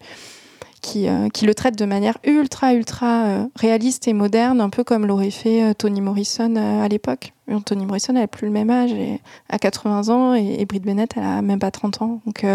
[0.80, 5.04] qui, euh, qui le traite de manière ultra, ultra réaliste et moderne, un peu comme
[5.04, 7.34] l'aurait fait Toni Morrison à l'époque.
[7.66, 9.20] Toni Morrison, elle n'a plus le même âge, et,
[9.50, 12.22] à 80 ans, et, et Britt Bennett, elle a même pas 30 ans.
[12.24, 12.46] Donc,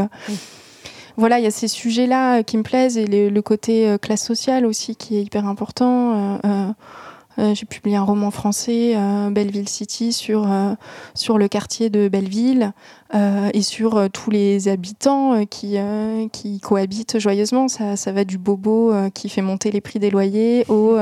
[1.17, 4.23] voilà, il y a ces sujets-là euh, qui me plaisent et le, côté euh, classe
[4.23, 6.39] sociale aussi qui est hyper important.
[6.45, 6.73] Euh,
[7.53, 8.97] j'ai publié un roman français,
[9.31, 10.45] Belleville City, sur,
[11.13, 12.73] sur le quartier de Belleville
[13.13, 15.77] et sur tous les habitants qui,
[16.33, 17.69] qui cohabitent joyeusement.
[17.69, 20.97] Ça, ça va du bobo qui fait monter les prix des loyers au,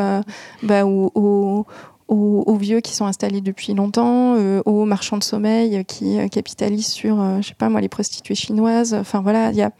[0.61, 1.65] bah, au,
[2.07, 4.35] aux, vieux qui sont installés depuis longtemps,
[4.65, 8.93] aux marchands de sommeil qui capitalisent sur, je sais pas moi, les prostituées chinoises.
[8.93, 9.71] Enfin voilà, il y a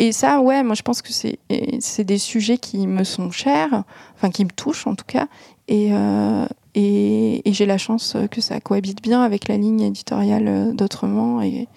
[0.00, 3.84] et ça, ouais, moi je pense que c'est, des sujets qui me sont chers,
[4.16, 5.28] enfin qui me touchent en tout cas.
[5.68, 11.42] Et, euh, et, j'ai la chance que ça cohabite bien avec la ligne éditoriale d'Autrement.
[11.42, 11.68] Et,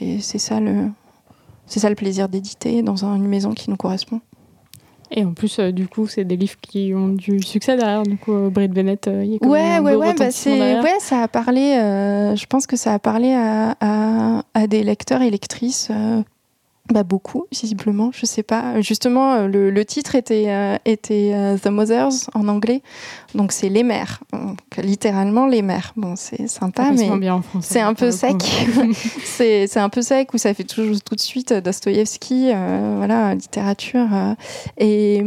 [0.00, 0.58] et c'est, ça
[1.66, 4.20] c'est ça le plaisir d'éditer dans une maison qui nous correspond.
[5.14, 8.02] Et en plus, euh, du coup, c'est des livres qui ont du succès derrière.
[8.02, 11.60] Du coup, euh, Bennett, il y a ouais, ouais, ouais, bah ouais, ça a parlé.
[12.36, 15.90] je pense que ça a parlé à, à, à des lecteurs et lectrices
[16.90, 18.80] bah beaucoup, visiblement, je sais pas.
[18.80, 22.82] Justement, euh, le, titre était, euh, était euh, The Mothers en anglais,
[23.36, 25.92] donc c'est les mères, donc, littéralement les mères.
[25.96, 27.08] Bon, c'est sympa, mais
[27.60, 28.42] c'est un peu sec.
[29.24, 32.50] c'est un peu sec, où ça fait toujours tout de suite Dostoïevski,
[32.96, 34.08] voilà, littérature.
[34.76, 35.22] et,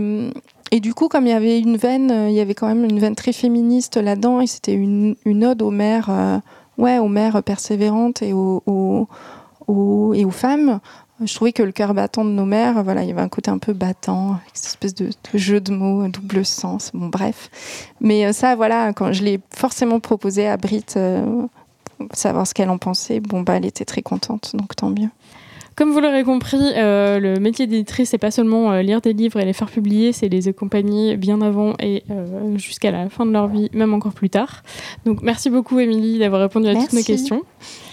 [0.72, 3.00] et du coup, comme il y avait une veine, il y avait quand même une
[3.00, 6.42] veine très féministe là-dedans, et c'était une, une, ode aux mères,
[6.78, 10.80] ouais, aux mères persévérantes et aux, aux, et aux femmes.
[11.24, 13.50] Je trouvais que le cœur battant de nos mères, voilà, il y avait un côté
[13.50, 17.50] un peu battant, avec cette espèce de, jeu de mots, double sens, bon bref.
[18.02, 21.44] Mais euh, ça, voilà, quand je l'ai forcément proposé à Brit, euh,
[22.12, 25.10] savoir ce qu'elle en pensait, bon bah elle était très contente, donc tant mieux.
[25.76, 29.42] Comme vous l'aurez compris, euh, le métier d'éditrice, c'est pas seulement euh, lire des livres
[29.42, 33.32] et les faire publier, c'est les accompagner bien avant et euh, jusqu'à la fin de
[33.32, 34.64] leur vie, même encore plus tard.
[35.06, 37.44] Donc merci beaucoup, Émilie, d'avoir répondu à toutes nos questions.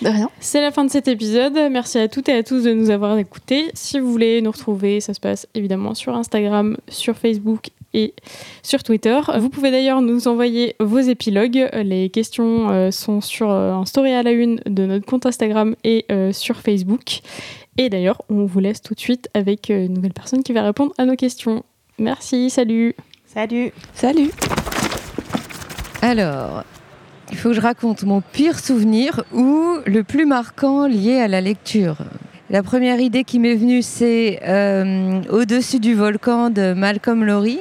[0.00, 0.30] De rien.
[0.38, 1.58] C'est la fin de cet épisode.
[1.72, 3.72] Merci à toutes et à tous de nous avoir écoutés.
[3.74, 8.14] Si vous voulez nous retrouver, ça se passe évidemment sur Instagram, sur Facebook et
[8.62, 9.18] sur Twitter.
[9.38, 11.68] Vous pouvez d'ailleurs nous envoyer vos épilogues.
[11.74, 16.56] Les questions sont sur un story à la une de notre compte Instagram et sur
[16.60, 17.20] Facebook.
[17.78, 20.92] Et d'ailleurs, on vous laisse tout de suite avec une nouvelle personne qui va répondre
[20.98, 21.64] à nos questions.
[21.98, 22.94] Merci, salut.
[23.26, 23.72] Salut.
[23.94, 24.30] Salut.
[26.02, 26.64] Alors,
[27.30, 31.40] il faut que je raconte mon pire souvenir ou le plus marquant lié à la
[31.40, 31.96] lecture.
[32.50, 37.58] La première idée qui m'est venue, c'est euh, Au-dessus du volcan de Malcolm Lowry,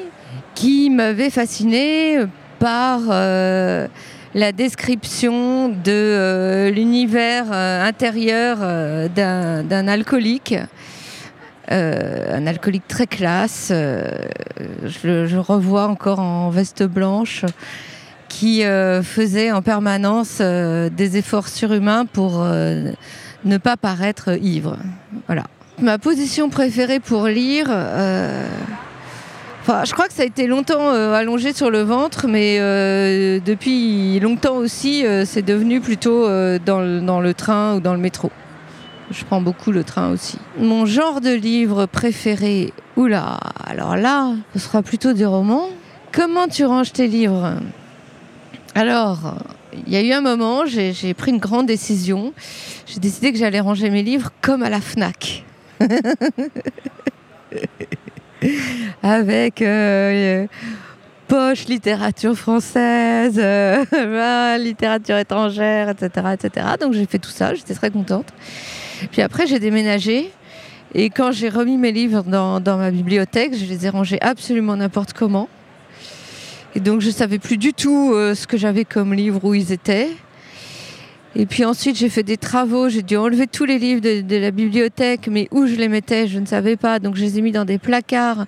[0.56, 2.18] qui m'avait fasciné
[2.60, 3.88] par euh,
[4.34, 8.58] la description de euh, l'univers intérieur
[9.10, 10.56] d'un alcoolique.
[11.70, 13.72] un alcoolique très classe.
[13.72, 17.46] je, je, revois encore en veste blanche
[18.32, 22.92] qui euh, faisait en permanence euh, des efforts surhumains pour euh,
[23.44, 24.78] ne pas paraître ivre.
[25.28, 25.44] Voilà.
[25.82, 27.68] Ma position préférée pour lire,
[29.72, 32.58] enfin, je crois que ça a été longtemps allongé sur le ventre, mais
[33.40, 36.26] depuis longtemps aussi, c'est devenu plutôt
[36.60, 38.32] dans le, dans le train ou dans le métro.
[39.12, 40.38] Je prends beaucoup le train aussi.
[40.58, 45.68] Mon genre de livre préféré, oula, alors là, ce sera plutôt des romans.
[46.14, 47.56] Comment tu ranges tes livres?
[48.74, 49.36] Alors,
[49.86, 52.34] il y a eu un moment, j'ai pris une grande décision.
[52.86, 55.44] J'ai décidé que j'allais ranger mes livres comme à la FNAC.
[59.04, 60.48] Avec euh,
[61.28, 66.28] poche littérature française, euh, littérature étrangère, etc.
[66.34, 66.68] etc.
[66.80, 68.28] Donc j'ai fait tout ça, j'étais très contente.
[69.12, 70.32] Puis après, j'ai déménagé.
[70.94, 75.14] Et quand j'ai remis mes livres dans, ma bibliothèque, je les ai rangés absolument n'importe
[75.14, 75.48] comment.
[76.76, 79.72] Et donc je savais plus du tout euh, ce que j'avais comme livre, où ils
[79.72, 80.10] étaient.
[81.36, 84.52] Et puis ensuite j'ai fait des travaux, j'ai dû enlever tous les livres de, la
[84.52, 87.00] bibliothèque, mais où je les mettais, je ne savais pas.
[87.00, 88.46] Donc je les ai mis dans des placards.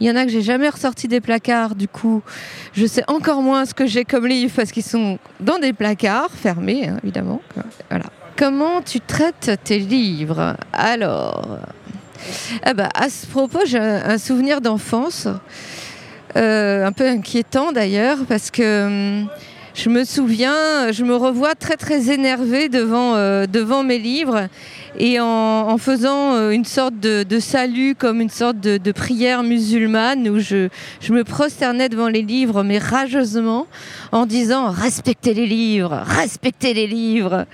[0.00, 2.22] Il y en a que j'ai jamais ressorti des placards, du coup
[2.74, 6.30] je sais encore moins ce que j'ai comme livre parce qu'ils sont dans des placards
[6.30, 7.40] fermés, hein, évidemment.
[7.88, 8.06] Voilà.
[8.36, 10.56] Comment tu traites tes livres?
[10.74, 11.58] Alors,
[12.62, 15.26] ah bah, à ce propos, j'ai un souvenir d'enfance.
[16.36, 19.28] Euh, un peu inquiétant d'ailleurs, parce que hum,
[19.76, 24.48] je me souviens, je me revois très très énervée devant, euh, devant mes livres
[24.98, 30.38] et en, faisant euh, une sorte de, salut comme une sorte de, prière musulmane où
[30.38, 30.68] je,
[31.00, 33.66] je, me prosternais devant les livres mais rageusement
[34.12, 37.44] en disant respectez les livres, respectez les livres.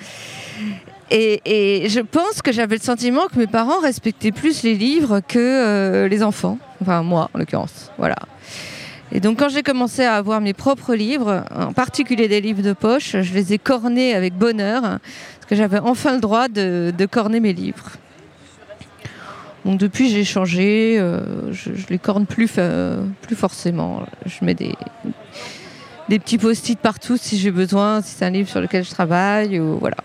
[1.11, 5.21] Et, et je pense que j'avais le sentiment que mes parents respectaient plus les livres
[5.27, 8.17] que les enfants, enfin moi en l'occurrence, voilà.
[9.15, 12.73] Et donc quand j'ai commencé à avoir mes propres livres, en particulier des livres de
[12.73, 17.41] poche, je les ai cornés avec bonheur, parce que j'avais enfin le droit de, corner
[17.41, 17.91] mes livres.
[19.67, 22.59] Donc depuis j'ai changé, euh, je, ne les corne plus,
[23.21, 24.03] plus forcément.
[24.25, 24.75] Je mets des,
[26.09, 29.61] des petits post-it partout si j'ai besoin, si c'est un livre sur lequel je travaille,
[29.61, 29.97] ou voilà.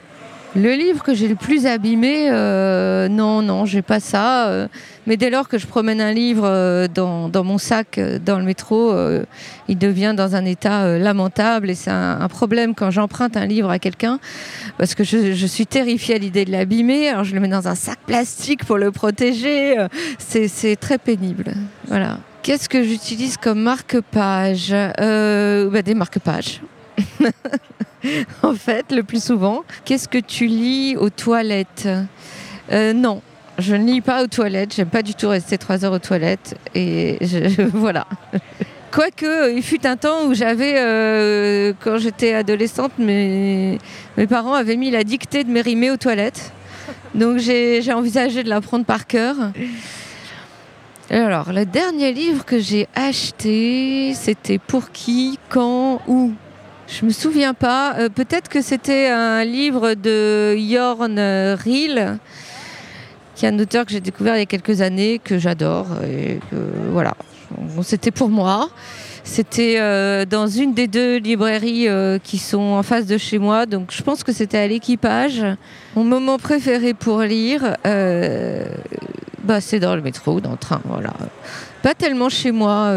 [0.56, 4.48] Le livre que j'ai le plus abîmé, euh, non, non, j'ai pas ça.
[4.48, 4.68] Euh,
[5.06, 8.96] mais dès lors que je promène un livre euh, dans, mon sac, dans le métro,
[9.68, 11.70] il devient dans un état lamentable.
[11.70, 14.20] Et c'est un, problème quand j'emprunte un livre à quelqu'un,
[14.78, 17.10] parce que je, suis terrifiée à l'idée de l'abîmer.
[17.10, 19.76] Alors je le mets dans un sac plastique pour le protéger.
[20.18, 21.54] C'est très pénible.
[21.88, 22.20] Voilà.
[22.42, 24.72] Qu'est-ce que j'utilise comme marque-page?
[24.72, 26.62] Bah, Des marque-pages.
[28.44, 29.64] en fait, le plus souvent.
[29.86, 31.88] Qu'est-ce que tu lis aux toilettes
[32.72, 33.22] euh, Non,
[33.58, 34.76] je ne lis pas aux toilettes.
[34.76, 36.56] J'aime pas du tout rester trois heures aux toilettes.
[36.76, 37.18] Et
[37.74, 38.08] voilà.
[38.92, 43.78] Quoique, il fut un temps où j'avais, euh, quand j'étais adolescente, mes,
[44.30, 46.52] parents avaient mis la dictée de mes aux toilettes.
[47.14, 49.36] Donc j'ai envisagé de l'apprendre par cœur.
[51.10, 56.34] Alors, le dernier livre que j'ai acheté, c'était Pour qui, quand, où?
[56.88, 57.96] Je me souviens pas.
[57.98, 62.18] Euh, peut-être que c'était un livre de Jorn Riel,
[63.36, 65.88] qui est un auteur que j'ai découvert il y a quelques années, que j'adore.
[66.92, 67.14] Voilà,
[67.84, 68.70] c'était pour moi.
[69.24, 73.66] C'était euh, dans une des deux librairies euh, qui sont en face de chez moi,
[73.66, 75.44] donc je pense que c'était à l'équipage.
[75.98, 81.12] Mon moment préféré pour lire, bah, c'est dans le métro, dans le train, voilà.
[81.84, 82.94] Pas tellement chez moi.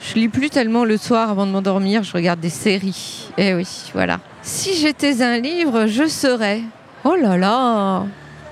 [0.00, 3.30] Je lis plus tellement le soir avant de m'endormir, je regarde des séries.
[3.36, 4.20] Eh oui, voilà.
[4.42, 6.62] Si j'étais un livre, je serais.
[7.04, 8.04] Oh là là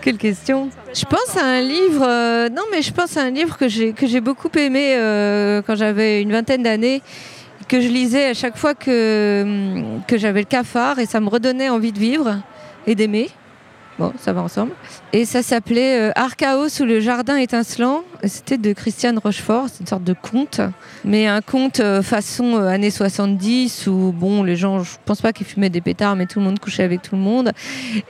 [0.03, 2.05] Quelle question Je pense à un livre.
[2.07, 6.21] Euh, non, mais je pense à un livre que j'ai beaucoup aimé euh, quand j'avais
[6.21, 7.01] une vingtaine d'années,
[7.69, 11.69] que je lisais à chaque fois que que j'avais le cafard et ça me redonnait
[11.69, 12.37] envie de vivre
[12.87, 13.31] et d'aimer.
[13.99, 14.73] Bon, ça va ensemble.
[15.15, 18.03] Et ça s'appelait euh, Archaos sous le jardin étincelant.
[18.25, 19.69] C'était de Christiane Rochefort.
[19.71, 20.61] C'est une sorte de conte.
[21.03, 25.33] Mais un conte euh, façon euh, années 70 où, bon, les gens, je pense pas
[25.33, 27.53] qu'ils fumaient des pétards, mais tout le monde couchait avec tout le monde.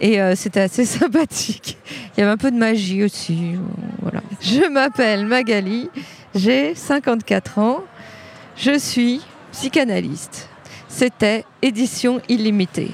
[0.01, 1.78] Et euh, c'était assez sympathique.
[2.16, 3.53] Il y avait un peu de magie aussi.
[3.55, 3.59] euh,
[4.03, 4.22] voilà.
[4.41, 5.89] Je m'appelle Magali.
[6.34, 7.78] J'ai 54 ans.
[8.57, 9.20] Je suis
[9.53, 10.49] psychanalyste.
[10.89, 12.91] C'était édition illimitée.